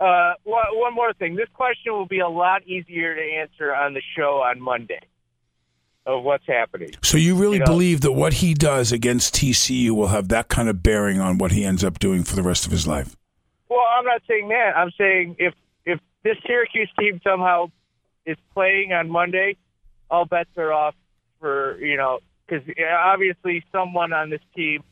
[0.00, 1.34] Uh, one one more thing.
[1.36, 5.00] This question will be a lot easier to answer on the show on Monday
[6.06, 6.90] of what's happening.
[7.02, 10.48] So you really You know- believe that what he does against TCU will have that
[10.48, 13.16] kind of bearing on what he ends up doing for the rest of his life?
[13.68, 14.76] Well, I'm not saying that.
[14.76, 15.54] I'm saying if
[15.86, 17.70] if this Syracuse team somehow
[18.26, 19.56] is playing on Monday,
[20.10, 20.94] all bets are off
[21.40, 22.62] for you know because
[22.98, 24.82] obviously someone on this team,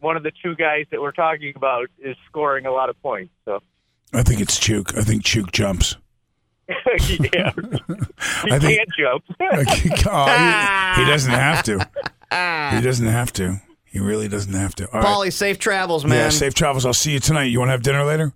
[0.00, 3.32] one of the two guys that we're talking about, is scoring a lot of points.
[3.44, 3.60] So
[4.12, 4.96] I think it's Chuk.
[4.96, 5.96] I think Chuk jumps.
[6.68, 6.76] Yeah,
[7.06, 7.14] he
[8.50, 9.24] I think- can't jump.
[9.40, 11.78] oh, he, he doesn't have to.
[12.76, 13.60] He doesn't have to.
[13.84, 14.86] He really doesn't have to.
[14.92, 15.06] All right.
[15.06, 16.16] Paulie, safe travels, man.
[16.16, 16.84] Yeah, safe travels.
[16.84, 17.44] I'll see you tonight.
[17.44, 18.32] You want to have dinner later?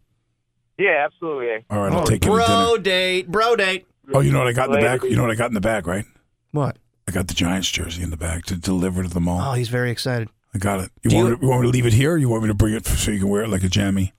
[0.78, 1.64] yeah, absolutely.
[1.68, 2.46] All right, I'll oh, take you to dinner.
[2.46, 3.86] Bro date, bro date.
[4.14, 5.02] Oh, you know what I got in the back?
[5.02, 6.04] You know what I got in the back, right?
[6.52, 6.78] What?
[7.06, 9.40] I got the Giants jersey in the back to deliver to the mall.
[9.50, 10.28] Oh, he's very excited.
[10.54, 10.90] I got it.
[11.02, 12.12] You want, you- me to, you want me to leave it here?
[12.12, 14.12] Or you want me to bring it so you can wear it like a jammy?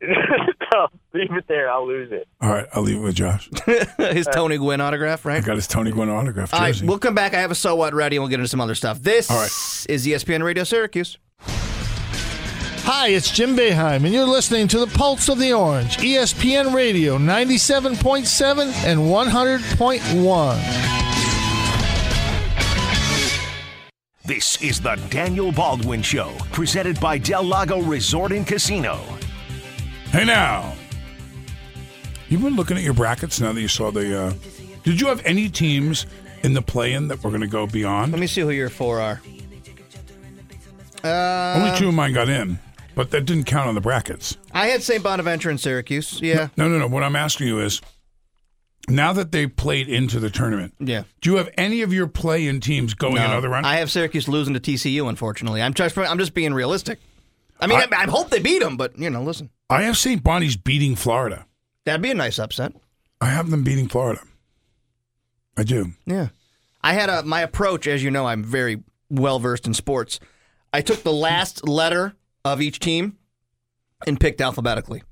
[0.72, 1.70] no, leave it there.
[1.70, 2.28] I'll lose it.
[2.40, 3.48] All right, I'll leave it with Josh.
[3.66, 5.34] his uh, Tony Gwynn autograph, right?
[5.34, 5.46] I right?
[5.46, 6.86] got his Tony Gwynn autograph All right, jersey.
[6.86, 7.34] we'll come back.
[7.34, 9.02] I have a so what ready, and we'll get into some other stuff.
[9.02, 9.50] This All right.
[9.88, 11.18] is ESPN Radio Syracuse.
[12.92, 17.18] Hi, it's Jim Boeheim, and you're listening to the Pulse of the Orange, ESPN Radio
[17.18, 20.90] 97.7 and 100.1.
[24.24, 29.00] This is the Daniel Baldwin Show, presented by Del Lago Resort and Casino.
[30.12, 30.74] Hey now,
[32.28, 34.22] you've been looking at your brackets now that you saw the.
[34.24, 34.32] Uh,
[34.82, 36.06] did you have any teams
[36.42, 38.10] in the play-in that we're going to go beyond?
[38.10, 39.20] Let me see who your four are.
[41.04, 42.58] Only Uh, two of mine got in,
[42.96, 44.36] but that didn't count on the brackets.
[44.52, 45.02] I had St.
[45.02, 46.20] Bonaventure and Syracuse.
[46.20, 46.48] Yeah.
[46.56, 46.88] No, no, no.
[46.88, 47.80] What I'm asking you is,
[48.88, 51.04] now that they played into the tournament, Yeah.
[51.20, 53.64] do you have any of your play-in teams going No, another round?
[53.64, 55.08] I have Syracuse losing to TCU.
[55.08, 56.98] Unfortunately, I'm just I'm just being realistic.
[57.60, 59.96] I mean, I, I- I, hope they beat them, but you know, listen, I have
[59.96, 60.22] St.
[60.22, 61.46] Bonnie's beating Florida.
[61.84, 62.72] that'd be a nice upset.
[63.20, 64.20] I have them beating Florida.
[65.56, 65.92] I do.
[66.06, 66.28] Yeah.
[66.82, 70.18] I had a my approach, as you know, I'm very well versed in sports.
[70.72, 73.18] I took the last letter of each team
[74.06, 75.02] and picked alphabetically.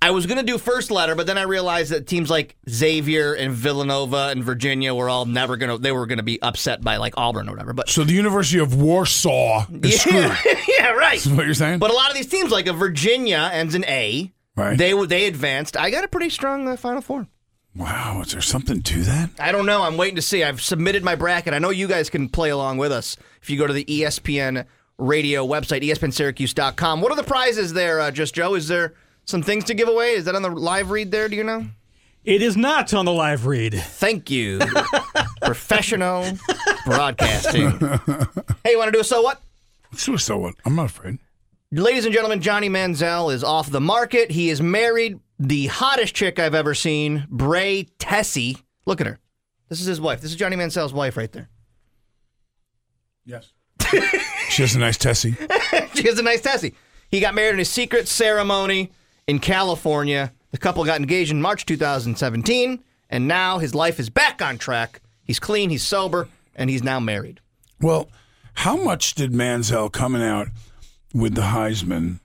[0.00, 3.34] I was going to do first letter, but then I realized that teams like Xavier
[3.34, 6.82] and Villanova and Virginia were all never going to they were going to be upset
[6.82, 7.72] by like Auburn or whatever.
[7.72, 10.14] But So the University of Warsaw is screwed.
[10.14, 10.36] yeah,
[10.68, 11.16] yeah, right.
[11.16, 11.78] Is what you're saying?
[11.78, 14.78] But a lot of these teams, like a Virginia ends in A, Right.
[14.78, 15.76] They they advanced.
[15.76, 17.26] I got a pretty strong uh, Final Four.
[17.76, 19.30] Wow, is there something to that?
[19.40, 19.82] I don't know.
[19.82, 20.44] I'm waiting to see.
[20.44, 21.54] I've submitted my bracket.
[21.54, 24.64] I know you guys can play along with us if you go to the ESPN
[24.96, 27.00] radio website, ESPNSyracuse.com.
[27.00, 28.54] What are the prizes there, uh, Just Joe?
[28.54, 30.12] Is there some things to give away?
[30.12, 31.28] Is that on the live read there?
[31.28, 31.66] Do you know?
[32.24, 33.74] It is not on the live read.
[33.74, 34.60] Thank you.
[35.42, 36.38] Professional
[36.86, 37.70] broadcasting.
[38.64, 39.42] hey, you want to do a so what?
[39.92, 40.54] Let's do a so what.
[40.64, 41.18] I'm not afraid.
[41.70, 44.30] Ladies and gentlemen, Johnny Manziel is off the market.
[44.30, 45.18] He is married.
[45.38, 48.62] The hottest chick I've ever seen, Bre Tiesi.
[48.86, 49.18] Look at her.
[49.68, 50.20] This is his wife.
[50.20, 51.48] This is Johnny Manziel's wife right there.
[53.24, 53.52] Yes.
[54.50, 55.32] She has a nice Tessie.
[55.94, 56.74] she has a nice Tessie.
[57.10, 58.92] He got married in a secret ceremony
[59.26, 60.32] in California.
[60.50, 65.00] The couple got engaged in March 2017, and now his life is back on track.
[65.24, 67.40] He's clean, he's sober, and he's now married.
[67.80, 68.08] Well,
[68.54, 70.48] how much did Manziel coming out
[71.12, 72.20] with the Heisman?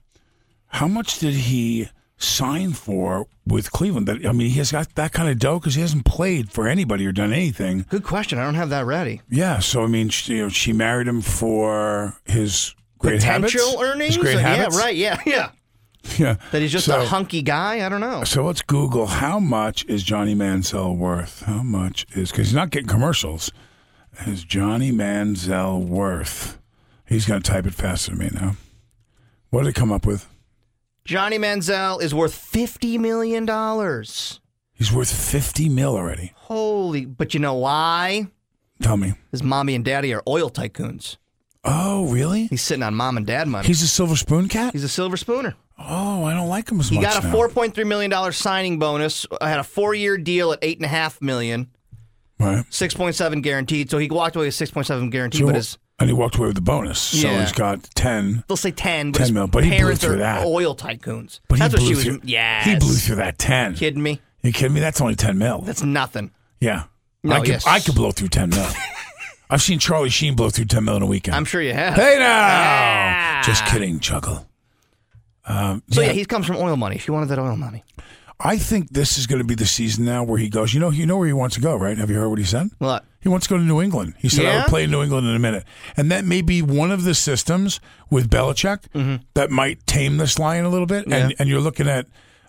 [0.68, 4.06] How much did he sign for with Cleveland?
[4.06, 6.68] That I mean, he has got that kind of dough because he hasn't played for
[6.68, 7.84] anybody or done anything.
[7.88, 8.38] Good question.
[8.38, 9.22] I don't have that ready.
[9.28, 13.82] Yeah, so I mean, she, you know, she married him for his great Potential habits,
[13.82, 14.14] earnings?
[14.14, 14.76] His great habits.
[14.76, 14.96] Yeah, right.
[14.96, 15.50] Yeah, yeah.
[16.18, 17.84] Yeah, That he's just So- a hunky guy?
[17.84, 18.24] I don't know.
[18.24, 21.42] So let's Google how much is Johnny Manziel worth?
[21.42, 23.50] How much is because he's not getting commercials.
[24.26, 26.58] Is Johnny Manziel worth?
[27.06, 28.56] He's going to type it faster than me now.
[29.50, 30.26] What did it come up with?
[31.04, 33.46] Johnny Manziel is worth $50 million.
[34.74, 36.32] He's worth fifty mil already.
[36.36, 38.28] Holy, but you know why?
[38.80, 39.12] Tell me.
[39.30, 41.16] His mommy and daddy are oil tycoons.
[41.64, 42.46] Oh, really?
[42.46, 43.66] He's sitting on mom and dad money.
[43.66, 44.72] He's a silver spoon cat.
[44.72, 45.54] He's a silver spooner.
[45.82, 47.04] Oh, I don't like him as He much.
[47.06, 47.32] He got a now.
[47.32, 49.26] four point three million dollar signing bonus.
[49.40, 51.70] I had a four year deal at eight and a half million.
[52.38, 52.64] Right.
[52.70, 53.90] Six point seven guaranteed.
[53.90, 56.36] So he walked away with six point seven guaranteed, So- but his and he walked
[56.36, 56.98] away with the bonus.
[56.98, 57.40] So Yeah.
[57.42, 58.42] he's got ten.
[58.48, 60.46] they'll say ten, but 10 his mil, but he blew parents through are that.
[60.46, 61.40] oil tycoons.
[61.48, 62.04] But That's he what blew she was.
[62.04, 63.74] through, Yeah, He blew through that ten.
[63.74, 64.20] Kidding me?
[64.42, 64.80] You kidding me?
[64.80, 65.60] That's only ten mil.
[65.60, 66.30] That's nothing.
[66.60, 66.84] Yeah.
[67.22, 67.66] No, I could yes.
[67.66, 68.66] I could blow through ten mil.
[69.50, 71.36] I've seen Charlie Sheen blow through ten mil in a weekend.
[71.36, 71.94] I'm sure you have.
[71.94, 73.42] Hey now, Ah.
[73.44, 74.46] just kidding, Chuckle.
[75.46, 76.96] Um, So yeah, yeah, he comes from oil money.
[76.96, 77.82] If you wanted that oil money,
[78.38, 80.72] I think this is going to be the season now where he goes.
[80.74, 81.96] You know, you know where he wants to go, right?
[81.98, 82.68] Have you heard what he said?
[82.78, 83.04] what?
[83.22, 84.14] He wants to go to New England.
[84.18, 84.56] He said, "I Yeah?
[84.62, 85.64] would play in New England in a minute,"
[85.96, 88.84] and that may be one of the systems with Belichick
[89.34, 91.04] that might tame this lion a little bit.
[91.04, 91.28] And Mm-hmm.
[91.30, 91.36] Yeah.
[91.38, 92.06] and you're looking at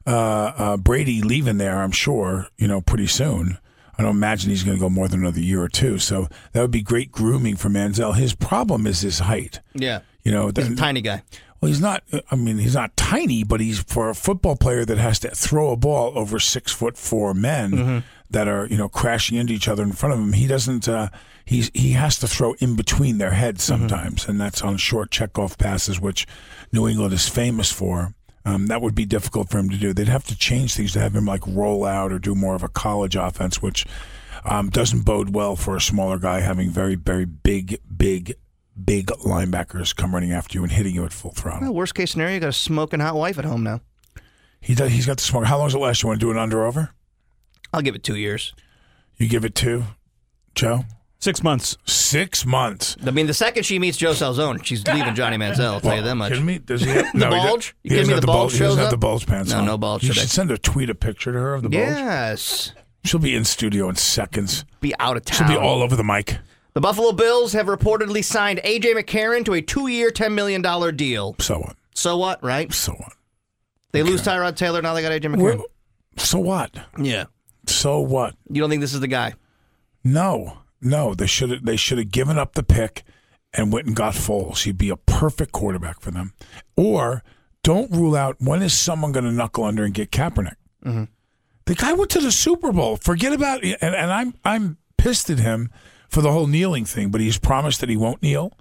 [0.08, 1.82] uh, uh, Brady leaving there.
[1.82, 3.58] I'm sure you know pretty soon.
[3.97, 5.99] I don't imagine he's going to go more than another year or two.
[5.99, 8.15] So that would be great grooming for Manziel.
[8.15, 9.60] His problem is his height.
[9.75, 11.21] Yeah, You know, he's a tiny guy.
[11.62, 12.04] Well, he's not.
[12.32, 15.71] I mean, he's not tiny, but he's for a football player that has to throw
[15.71, 17.97] a ball over six foot four men Mm-hmm.
[18.32, 20.34] that are you know crashing into each other in front of him.
[20.34, 20.88] He doesn't.
[20.89, 21.10] Uh,
[21.45, 23.88] he's he has to throw in between their heads Mm-hmm.
[23.88, 26.26] sometimes, and that's on short checkoff passes, which
[26.71, 28.13] New England is famous for.
[28.43, 29.93] Um, that would be difficult for him to do.
[29.93, 32.63] They'd have to change things to have him like roll out or do more of
[32.63, 33.86] a college offense, which
[34.43, 38.34] um, doesn't bode well for a smaller guy having very very big big
[38.84, 41.62] big linebackers come running after you and hitting you at full throttle.
[41.62, 43.81] Well, worst case scenario, you got a smoking hot wife at home now.
[44.60, 45.45] He does, he's got the smoke.
[45.45, 46.03] How long does it last?
[46.03, 46.91] You want to do an under over?
[47.73, 48.53] I'll give it two years.
[49.17, 49.84] You give it two,
[50.55, 50.86] Joe?
[51.19, 51.77] Six months.
[51.86, 52.97] Six months.
[53.05, 55.73] I mean, the second she meets Joe Salzone, she's leaving Johnny Manziel.
[55.73, 56.31] I'll tell you that much.
[56.31, 56.57] Kidding me?
[56.57, 57.75] Does he have The no, bulge?
[57.84, 58.13] He, You kidding me?
[58.15, 58.38] The the bulge.
[58.38, 58.91] bulge doesn't shows have up?
[58.91, 59.65] the bulge pants No, on.
[59.65, 60.21] no bulge You today.
[60.21, 61.79] should send a tweet a picture to her of the bulge.
[61.84, 62.71] Yes.
[63.03, 64.65] She'll be in studio in seconds.
[64.79, 65.47] Be out of town.
[65.47, 66.38] She'll be all over the mic.
[66.73, 68.93] The Buffalo Bills have reportedly signed A.J.
[68.93, 70.62] McCarron to a two-year, $10 million
[70.95, 71.36] deal.
[71.39, 71.75] So what?
[71.93, 72.71] So what, right?
[72.71, 73.13] So what?
[73.91, 75.27] They lose Tyrod Taylor, now they got A.J.
[75.27, 75.57] McCarron.
[75.57, 75.65] Well,
[76.17, 76.77] so what?
[76.97, 77.25] yeah.
[77.67, 78.36] So what?
[78.49, 79.34] You don't think this is the guy?
[80.03, 81.13] No, no.
[81.13, 81.65] They should have.
[81.65, 83.03] They should have given up the pick
[83.53, 84.63] and went and got Foles.
[84.63, 86.34] He'd be a perfect quarterback for them.
[86.75, 87.23] Or
[87.63, 90.55] don't rule out when is someone going to knuckle under and get Kaepernick.
[90.84, 91.03] Mm-hmm.
[91.65, 92.97] The guy went to the Super Bowl.
[92.97, 95.69] Forget about and, and I'm I'm pissed at him
[96.12, 98.52] for the whole kneeling thing, but he's promised that he won't kneel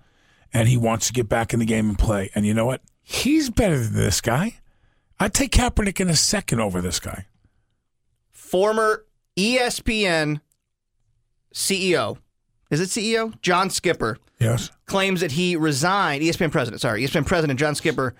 [0.52, 2.30] and he wants to get back in the game and play.
[2.34, 2.80] And you know what?
[3.02, 4.60] He's better than this guy.
[5.18, 7.26] I'd take Kaepernick in a second over this guy.
[8.30, 9.04] Former
[9.36, 10.40] ESPN
[11.52, 12.18] CEO,
[12.70, 13.40] is it CEO?
[13.42, 14.70] John Skipper Yes.
[14.86, 16.22] claims that he resigned.
[16.22, 18.14] ESPN president, sorry, ESPN president John Skipper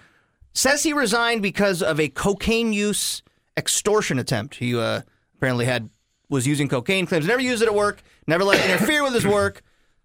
[0.52, 3.22] says he resigned because of a cocaine use
[3.56, 4.56] extortion attempt.
[4.56, 5.02] He uh,
[5.36, 5.88] apparently had
[6.28, 7.06] was using cocaine.
[7.06, 9.62] Claims never used it at work, never let it interfere with his work.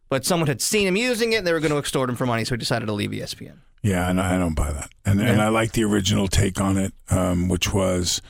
[0.09, 2.25] But someone had seen him using it, and they were going to extort him for
[2.25, 3.57] money, so he decided to leave ESPN.
[3.81, 4.89] Yeah, and I don't buy that.
[5.05, 8.21] And and I like the original take on it, um, which was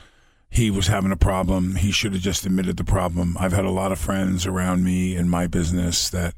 [0.50, 1.76] he was having a problem.
[1.76, 3.36] He should have just admitted the problem.
[3.38, 6.34] I've had a lot of friends around me in my business that,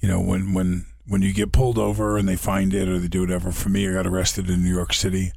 [0.00, 3.08] you know, when when when you get pulled over and they find it or they
[3.08, 3.52] do whatever.
[3.52, 5.32] For me, I got arrested in New York City,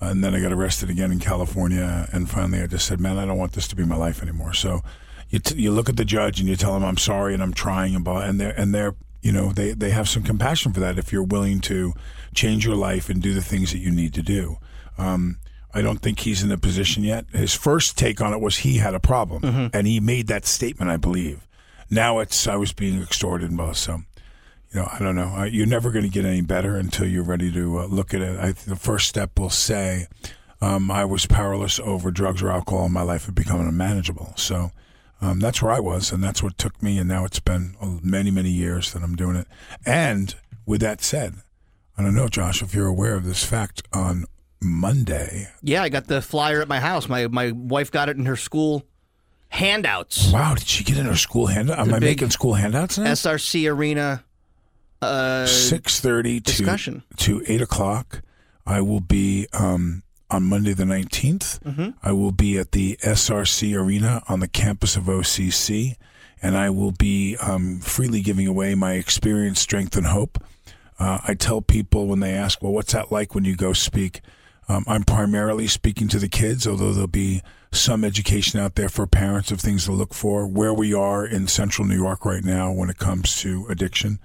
[0.00, 3.26] and then I got arrested again in California, and finally I just said, man, I
[3.26, 4.54] don't want this to be my life anymore.
[4.54, 4.82] So.
[5.30, 7.52] You, t- you look at the judge and you tell him I'm sorry and I'm
[7.52, 10.98] trying about and they're and they're you know they they have some compassion for that
[10.98, 11.92] if you're willing to
[12.34, 14.56] change your life and do the things that you need to do.
[14.96, 15.38] Um,
[15.74, 17.26] I don't think he's in a position yet.
[17.32, 20.90] His first take on it was he had a problem, and he made that statement,
[20.90, 21.46] I believe.
[21.90, 23.74] Now it's I was being extorted and.
[23.74, 24.02] So,
[24.72, 25.44] you know, I don't know.
[25.44, 28.38] You're never going to get any better until you're ready to uh, look at it.
[28.40, 30.06] I, the first step will say,
[30.62, 34.32] um, I was powerless over drugs or alcohol, and my life had become unmanageable.
[34.36, 34.72] So.
[35.20, 36.98] Um, that's where I was, and that's what took me.
[36.98, 39.46] And now it's been uh, many, many years that I'm doing it.
[39.84, 41.34] And with that said,
[41.96, 43.82] I don't know, Josh, if you're aware of this fact.
[43.92, 44.24] On
[44.60, 47.08] Monday, Yeah, I got the flyer at my house.
[47.08, 48.84] My my wife got it in her school
[49.48, 50.30] handouts.
[50.32, 51.78] wow, did she get in her school handout?
[51.78, 53.06] Am I making school handouts now?
[53.12, 54.24] SRC Arena.
[55.00, 57.04] Uh, Six thirty to discussion.
[57.18, 58.22] to eight o'clock.
[58.66, 61.58] I will be um, on Monday the 19th.
[61.64, 61.94] Mhm.
[62.02, 65.96] I will be at the SRC Arena on the campus of OCC,
[66.42, 70.42] and I will be um, freely giving away my experience, strength, and hope.
[70.98, 74.20] Uh, I tell people when they ask, "Well, what's that like when you go speak?"
[74.68, 79.06] Um, I'm primarily speaking to the kids, although there'll be some education out there for
[79.06, 80.46] parents of things to look for.
[80.46, 84.18] Where we are in Central New York right now when it comes to addiction,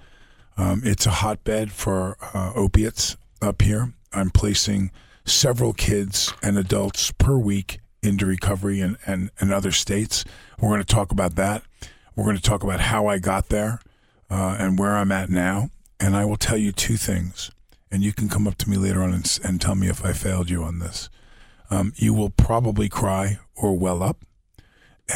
[0.58, 3.94] um, it's a hotbed for uh, opiates up here.
[4.12, 4.90] I'm placing
[5.24, 10.24] several kids and adults per week into recovery and, and, and other states.
[10.60, 11.62] We're going to talk about that.
[12.14, 13.80] We're going to talk about how I got there
[14.30, 15.70] uh, and where I'm at now.
[15.98, 17.50] And I will tell you two things.
[17.90, 20.12] And you can come up to me later on and, and tell me if I
[20.12, 21.08] failed you on this.
[21.70, 24.24] Um, you will probably cry or well up,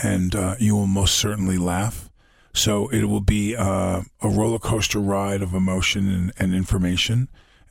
[0.03, 2.09] and uh, you will most certainly laugh.
[2.55, 7.29] So it will be uh, a roller coaster ride of emotion and, and information.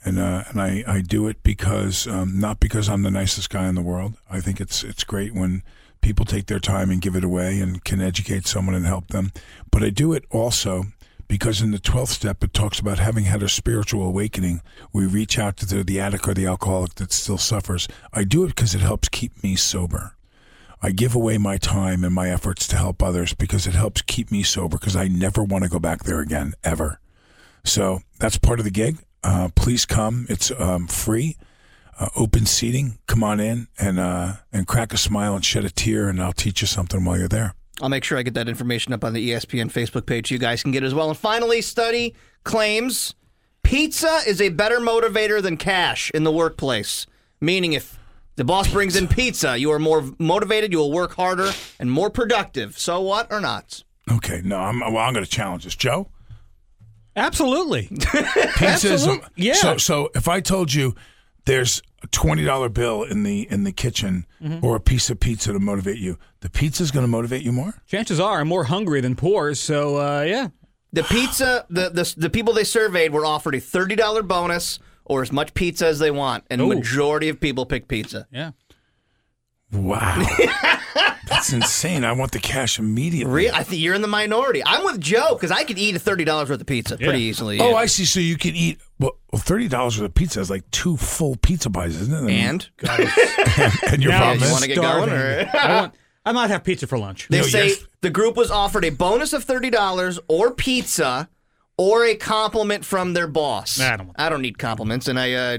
[0.07, 3.67] And uh, and I, I do it because um, not because I'm the nicest guy
[3.67, 4.13] in the world.
[4.29, 5.63] I think it's it's great when
[5.99, 9.33] people take their time and give it away and can educate someone and help them.
[9.69, 10.85] But I do it also
[11.27, 14.61] because in the 12th step it talks about having had a spiritual awakening.
[14.93, 17.89] We reach out to the, the addict or the alcoholic that still suffers.
[18.13, 20.15] I do it because it helps keep me sober.
[20.81, 24.31] I give away my time and my efforts to help others because it helps keep
[24.31, 27.01] me sober because i never want to go back there again ever.
[27.65, 31.37] So that's part of the gig uh, please come it's um, free
[31.99, 35.69] uh, open seating come on in and uh, and crack a smile and shed a
[35.69, 38.49] tear and i'll teach you something while you're there I'll make sure I get that
[38.49, 41.09] information up on the ESPN Facebook page so you guys can get it as well.
[41.09, 43.13] And finally, study claims
[43.61, 47.05] pizza is a better motivator than cash in the workplace.
[47.39, 47.99] Meaning, if
[48.35, 52.09] the boss brings in pizza, you are more motivated, you will work harder, and more
[52.09, 52.79] productive.
[52.79, 53.83] So what or not?
[54.11, 54.97] Okay, no, I'm well.
[54.97, 56.09] I'm going to challenge this, Joe.
[57.17, 57.87] Absolutely.
[58.57, 59.53] Pizza is yeah.
[59.53, 60.95] So, so if I told you
[61.45, 64.63] there's a twenty dollar bill in the in the kitchen Mhm.
[64.63, 67.73] or a piece of pizza to motivate you, the pizza's going to motivate you more.
[67.87, 70.49] Chances are I'm more hungry than poor, so uh, yeah.
[70.93, 75.21] The pizza, the, the the people they surveyed were offered a thirty dollar bonus or
[75.21, 76.69] as much pizza as they want, and the Ooh.
[76.75, 78.27] majority of people picked pizza.
[78.31, 78.51] Yeah.
[79.73, 80.25] Wow,
[81.27, 82.05] that's insane.
[82.05, 83.33] I want the cash immediately.
[83.33, 84.63] Re- I think you're in the minority.
[84.65, 87.59] I'm with Joe because I could eat a thirty dollars worth of pizza pretty easily.
[87.59, 87.75] Oh, yeah.
[87.75, 88.05] I see.
[88.05, 91.35] So you can eat well, well thirty dollars worth of pizza is like two full
[91.35, 92.17] pizza pies, isn't it?
[92.17, 92.69] I mean- And?
[93.91, 95.93] and your Now problem I'm is wanna get going, or- I, want,
[96.25, 97.27] I might have pizza for lunch.
[97.27, 101.27] They say the group was offered a bonus of thirty dollars or pizza
[101.77, 103.81] or a compliment from their boss.
[103.81, 105.33] I don't I don't need compliments, and I.
[105.33, 105.57] Uh,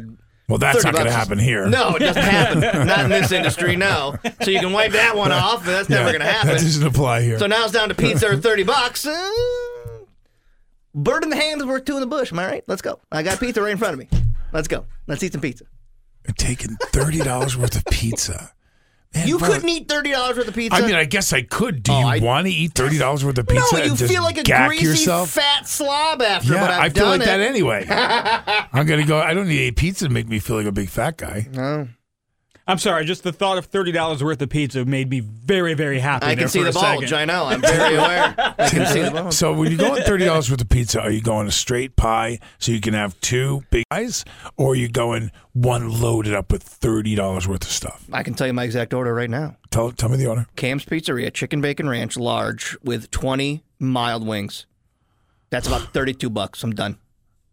[0.49, 1.67] Well, that's not going to happen here.
[1.67, 2.61] No, it doesn't happen.
[2.87, 3.77] not in this industry.
[3.77, 4.17] No.
[4.41, 6.49] So you can wipe that one off, but that's never going to happen.
[6.49, 7.39] That doesn't apply here.
[7.39, 9.07] So now it's down to pizza or thirty bucks.
[9.07, 9.31] Uh,
[10.95, 12.33] Bird in the hand is worth two in the bush.
[12.33, 12.65] Am I right?
[12.67, 12.99] Let's go.
[13.13, 14.09] I got pizza right in front of me.
[14.53, 14.87] Let's go.
[15.07, 15.65] Let's eat some pizza.
[16.37, 18.53] Taking thirty dollars worth of pizza.
[19.15, 20.77] Man, you brother, couldn't eat thirty dollars worth of pizza.
[20.77, 21.83] I mean, I guess I could.
[21.83, 24.23] Do Oh, you I- want to eat thirty dollars worth of pizza no, you feel
[24.23, 25.31] like a greasy, yourself?
[25.31, 26.53] fat slob after.
[26.53, 27.87] yeah, but I've I feel like that anyway.
[28.73, 29.19] I'm gonna go.
[29.19, 31.47] I don't need a pizza to make me feel like a big fat guy.
[31.53, 31.89] No.
[32.69, 35.99] I'm sorry, just the thought of thirty dollars worth of pizza made me very, very
[35.99, 36.27] happy.
[36.27, 37.09] I can see the a bulge.
[37.09, 37.15] second.
[37.19, 37.47] I know.
[37.47, 38.35] I'm very aware.
[38.59, 39.33] I can see the bulge.
[39.33, 41.97] So when you go on thirty dollars worth of pizza, are you going a straight
[41.97, 44.25] pie so you can have two big pies,
[44.59, 48.05] or are you going one loaded up with thirty dollars worth of stuff?
[48.13, 49.57] I can tell you my exact order right now.
[49.71, 50.47] Tell tell me the order.
[50.57, 54.67] Cam's Pizzeria, chicken bacon ranch, large with 20 mild wings.
[55.51, 56.63] That's about 32 bucks.
[56.63, 56.99] I'm done.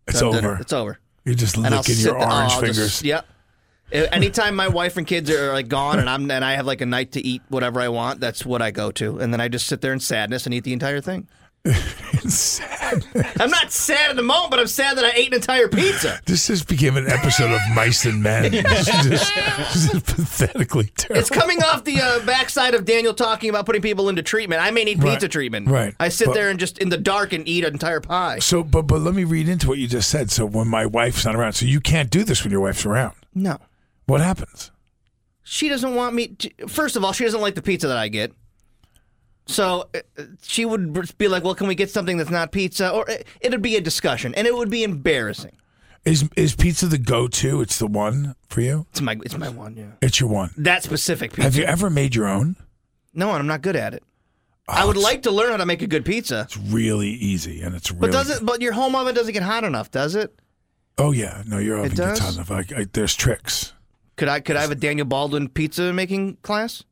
[0.07, 0.51] It's Done dinner.
[0.51, 0.61] over.
[0.61, 0.99] It's over.
[1.23, 3.03] You're just licking your orange I'll just- fingers.
[3.03, 3.25] yep.
[3.91, 6.85] Anytime my wife and kids are like gone and I'm and I have like a
[6.85, 9.19] night to eat whatever I want, that's what I go to.
[9.19, 11.27] And then I just sit there in sadness and eat the entire thing.
[12.27, 13.03] sad.
[13.39, 16.19] I'm not sad at the moment, but I'm sad that I ate an entire pizza.
[16.25, 18.51] This just became an episode of Mice and Men.
[18.51, 19.35] This is just,
[19.73, 21.19] this is pathetically terrible.
[21.21, 24.61] It's coming off the uh, backside of Daniel talking about putting people into treatment.
[24.61, 25.67] I may need pizza Right, treatment.
[25.67, 25.95] right.
[25.99, 28.39] I sit But- there and just in the dark and eat an entire pie.
[28.39, 30.29] So, but but let me read into what you just said.
[30.31, 33.15] So when my wife's not around, so you can't do this when your wife's around.
[33.33, 33.57] No.
[34.07, 34.71] What happens?
[35.43, 36.27] She doesn't want me.
[36.27, 38.31] To, first of all, she doesn't like the pizza that I get.
[39.47, 43.07] So uh, she would be like, "Well, can we get something that's not pizza?" Or
[43.09, 45.55] it, it'd be a discussion, and it would be embarrassing.
[46.03, 47.61] Is is pizza the go to?
[47.61, 48.87] It's the one for you.
[48.91, 49.75] It's my it's my one.
[49.75, 50.51] Yeah, It's your one.
[50.57, 51.43] that specific pizza.
[51.43, 52.55] Have you ever made your own?
[53.13, 54.03] No, and I'm not good at it.
[54.67, 57.61] Oh, I would like to learn how to make a good pizza, It's really easy
[57.61, 58.01] and it's really.
[58.01, 58.43] but does it?
[58.45, 60.37] But your home oven doesn't get hot enough, does it?
[60.97, 62.19] Oh yeah, no, your oven gets does?
[62.19, 62.49] hot enough.
[62.49, 63.73] Like, I, there's tricks.
[64.17, 66.83] Could I could I have a Daniel Baldwin pizza making class?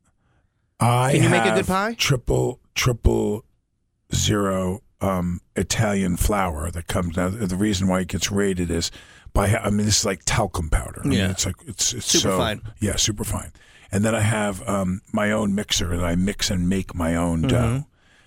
[0.80, 1.94] I Can you make a good pie?
[1.94, 3.44] Triple triple
[4.14, 7.28] zero um, Italian flour that comes now.
[7.28, 8.90] The reason why it gets rated is
[9.32, 11.00] by I mean this is like talcum powder.
[11.04, 11.30] I mean, Yeah.
[11.30, 12.60] it's like it's it's Super so, fine.
[12.80, 13.52] Yeah, super fine.
[13.92, 17.42] And then I have um, my own mixer and I mix and make my own
[17.42, 17.48] Mm-hmm.
[17.48, 17.86] dough.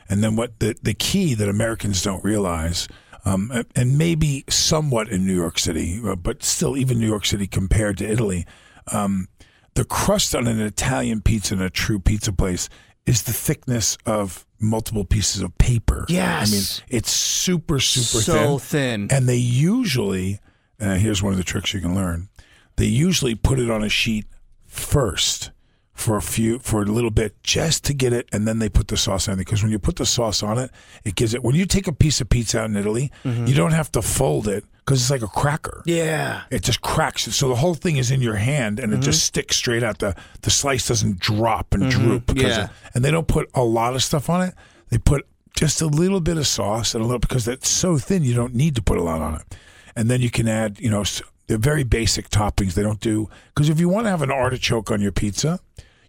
[0.10, 2.88] And then what the the key that Americans don't realize.
[3.26, 7.26] Um, and- and maybe somewhat in New York City, uh, but still, even New York
[7.26, 8.46] City compared to Italy,
[8.92, 9.28] um,
[9.76, 12.70] the crust on an Italian pizza in a true pizza place
[13.06, 16.06] is the thickness of multiple pieces of paper.
[16.10, 16.50] Yes.
[16.50, 19.08] I mean, it's super, super So thin.
[19.08, 19.18] thin.
[19.18, 20.40] And they usually,
[20.80, 22.28] uh, here's one of the tricks you can learn.
[22.76, 24.26] They usually put it on a sheet
[24.66, 25.52] first
[25.94, 28.88] for a few, for a little bit, just to get it, and then they put
[28.88, 29.38] the sauce on it.
[29.38, 30.70] Because when you put the sauce on it,
[31.04, 31.44] it gives it.
[31.44, 34.48] When you take a piece of pizza out in Italy, you don't have to fold
[34.48, 35.82] it because it's like a cracker.
[35.86, 36.44] Yeah.
[36.50, 37.24] It just cracks.
[37.36, 39.04] So the whole thing is in your hand, and it Mm-hmm.
[39.04, 40.00] just sticks straight out.
[40.00, 42.64] the The slice doesn't drop and droop because, Yeah.
[42.64, 44.54] of- and they don't put a lot of stuff on it.
[44.90, 48.24] They put just a little bit of sauce and a little because it's so thin,
[48.24, 49.56] you don't need to put a lot on it.
[49.96, 52.74] And then you can add, you know, s- the very basic toppings.
[52.76, 55.60] They don't do because if you want to have an artichoke on your pizza.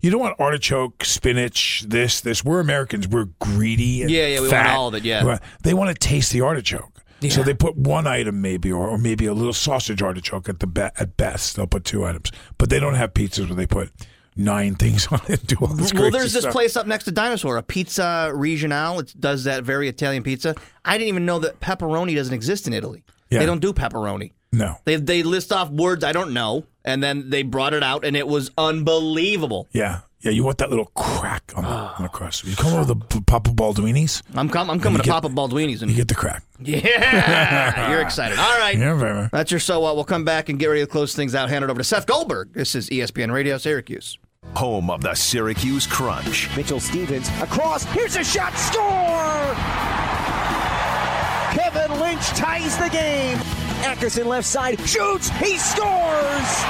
[0.01, 2.45] You don't want artichoke, spinach, this, this.
[2.45, 3.09] We're Americans.
[3.09, 4.03] We're greedy.
[4.03, 5.39] And Yeah, yeah, we want all of it, yeah.
[5.64, 6.93] They want to taste the artichoke.
[7.30, 10.66] So they put one item maybe, or, or maybe a little sausage artichoke at the
[10.66, 11.56] be- at best.
[11.56, 13.90] They'll put two items, but they don't have pizzas where they put
[14.36, 15.46] nine things on it.
[15.46, 16.52] Do all this Well, there's this stuff.
[16.52, 19.00] place up next to Dinosaur, a Pizza Regionale.
[19.00, 20.54] It does that very Italian pizza.
[20.84, 23.02] I didn't even know that pepperoni doesn't exist in Italy.
[23.30, 23.40] Yeah.
[23.40, 24.32] They don't do pepperoni.
[24.50, 28.02] No, They they list off words I don't know, and then they brought it out,
[28.06, 29.68] and it was unbelievable.
[29.72, 30.30] yeah, yeah.
[30.30, 32.44] You want that little crack on the, on the crust.
[32.44, 35.82] You come over the P- Papa Baldwinis, I'm com- I'm coming to get- Papa Baldwini's,
[35.82, 36.42] and you get the crack.
[36.60, 38.38] yeah, you're excited.
[38.38, 39.28] All right, Yeah, very.
[39.32, 39.94] that's your so what.
[39.96, 41.48] We'll come back and get ready to close things out.
[41.48, 42.52] Hand it over to Seth Goldberg.
[42.52, 44.18] This is ESPN Radio Syracuse.
[44.54, 46.48] Home of the Syracuse Crunch.
[46.56, 47.84] Mitchell Stephens across.
[47.84, 48.56] Here's a shot.
[48.56, 49.54] Score!
[51.52, 53.36] Kevin Lynch ties the game.
[53.82, 55.28] Ackerson left side shoots.
[55.30, 56.64] He scores.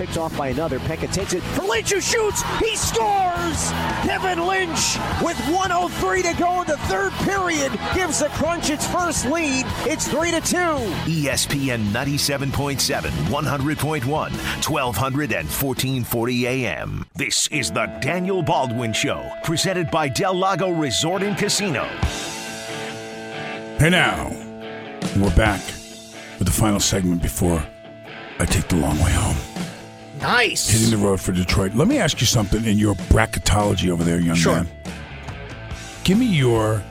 [0.00, 0.78] Picked off by another.
[0.78, 2.42] Pekka takes it for Lynch who shoots.
[2.58, 3.70] He scores.
[4.00, 9.26] Kevin Lynch with 103 to go in the third period gives the Crunch its first
[9.26, 9.66] lead.
[9.84, 10.56] It's three to two.
[11.04, 17.04] ESPN 97.7, 100.1, 1200 and 1440 AM.
[17.14, 21.84] This is the Daniel Baldwin Show, presented by Del Lago Resort and Casino.
[23.76, 24.30] Hey now,
[25.18, 25.60] we're back
[26.38, 27.62] with the final segment before
[28.38, 29.49] I take the long way home.
[30.20, 30.68] Nice.
[30.68, 31.74] Hitting the road for Detroit.
[31.74, 34.56] Let me ask you something in your bracketology over there, young Sure.
[34.56, 34.68] man.
[36.04, 36.82] Give me your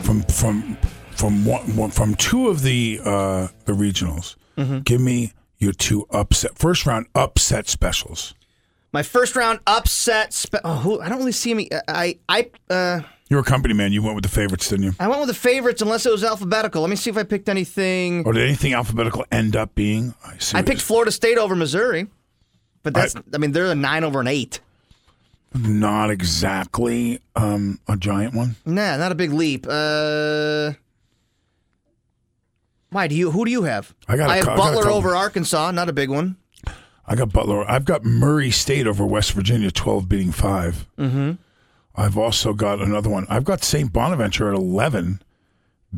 [0.00, 0.76] from from
[1.12, 4.36] from one, one from two of the uh, the regionals.
[4.58, 4.80] Mm-hmm.
[4.80, 8.34] Give me your two upset first round upset specials.
[8.92, 10.32] My first round upset.
[10.32, 11.68] Spe- oh, who, I don't really see me.
[11.88, 13.92] I I uh, You're a company man.
[13.92, 14.92] You went with the favorites, didn't you?
[15.00, 16.80] I went with the favorites unless it was alphabetical.
[16.82, 18.24] Let me see if I picked anything.
[18.26, 20.14] Or did anything alphabetical end up being?
[20.26, 22.06] I, see I picked Florida State over Missouri,
[22.84, 24.60] but that's I, mean they're a nine over an eight.
[25.56, 28.54] Not exactly um, a giant one.
[28.64, 29.66] Nah, not a big leap.
[29.68, 30.72] Uh,
[32.90, 33.30] why do you?
[33.32, 33.94] Who do you have?
[34.08, 34.30] I got.
[34.30, 35.70] a I have I got Butler over Arkansas.
[35.72, 36.36] Not a big one.
[37.06, 37.68] I got Butler.
[37.70, 40.86] I've got Murray State over West Virginia, twelve beating five.
[40.98, 41.32] Mm-hmm.
[41.96, 43.26] I've also got another one.
[43.28, 43.92] I've got St.
[43.92, 45.20] Bonaventure at eleven,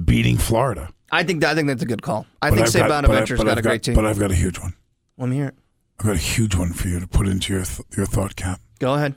[0.04, 0.90] beating Florida.
[1.12, 2.26] I think I think that's a good call.
[2.42, 2.82] I But think I've St.
[2.82, 3.94] got- but I- Bonaventure's but got I've a great team.
[3.94, 4.74] But I've got a huge one.
[5.18, 5.54] Let me hear it.
[5.98, 8.60] I've got a huge one for you to put into your th- your thought cap.
[8.78, 9.14] Go ahead.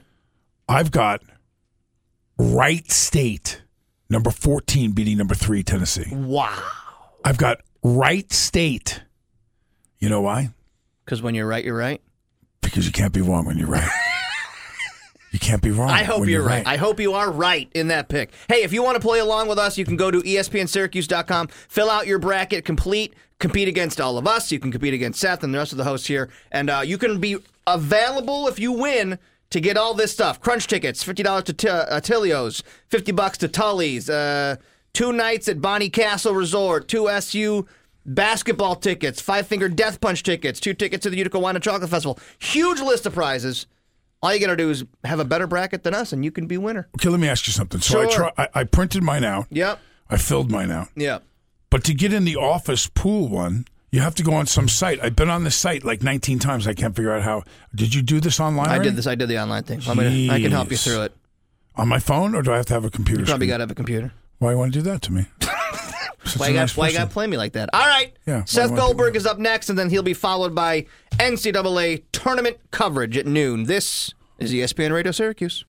[0.68, 1.20] I've got
[2.38, 3.62] Wright State,
[4.08, 6.14] number 14, beating number three, Tennessee.
[6.14, 6.58] Wow.
[7.24, 9.02] I've got Wright State.
[9.98, 10.50] You know why?
[11.04, 12.00] Because when you're right, you're right.
[12.62, 13.90] Because you can't be wrong when you're right.
[15.32, 15.90] you can't be wrong.
[15.90, 16.66] I hope when you're right.
[16.66, 18.32] I hope you are right in that pick.
[18.48, 21.90] Hey, if you want to play along with us, you can go to ESPNSyracuse.com, fill
[21.90, 24.52] out your bracket, complete, compete against all of us.
[24.52, 26.96] You can compete against Seth and the rest of the hosts here, and uh, you
[26.96, 29.18] can be available if you win
[29.50, 33.38] to get all this stuff: crunch tickets, fifty dollars to T- uh, Tilio's, fifty bucks
[33.38, 34.56] to Tully's, uh,
[34.92, 37.66] two nights at Bonnie Castle Resort, two SU
[38.06, 41.90] basketball tickets, five finger death punch tickets, two tickets to the Utica Wine and Chocolate
[41.90, 42.18] Festival.
[42.38, 43.66] Huge list of prizes.
[44.22, 46.46] All you got to do is have a better bracket than us, and you can
[46.46, 46.88] be winner.
[46.96, 47.80] Okay, let me ask you something.
[47.80, 49.46] So I, try, I I printed mine out.
[49.50, 49.80] Yep.
[50.10, 50.88] I filled mine out.
[50.94, 51.24] Yep.
[51.70, 55.02] But to get in the office pool one, you have to go on some site.
[55.02, 56.66] I've been on this site like 19 times.
[56.66, 57.44] I can't figure out how.
[57.74, 58.66] Did you do this online?
[58.66, 58.90] I already?
[58.90, 59.06] did this.
[59.06, 59.80] I did the online thing.
[59.88, 61.16] I'm gonna, I can help you through it.
[61.76, 63.22] On my phone, or do I have to have a computer?
[63.22, 64.12] You probably got to have a computer.
[64.38, 65.26] Why you want to do that to me?
[66.36, 67.70] Why you got nice why you got to play me like that?
[67.72, 68.12] All right.
[68.26, 70.86] Yeah, Seth you wanna do Goldberg is up next, and then he'll be followed by
[71.12, 73.64] NCAA tournament coverage at noon.
[73.64, 75.58] This is ESPN Radio Syracuse.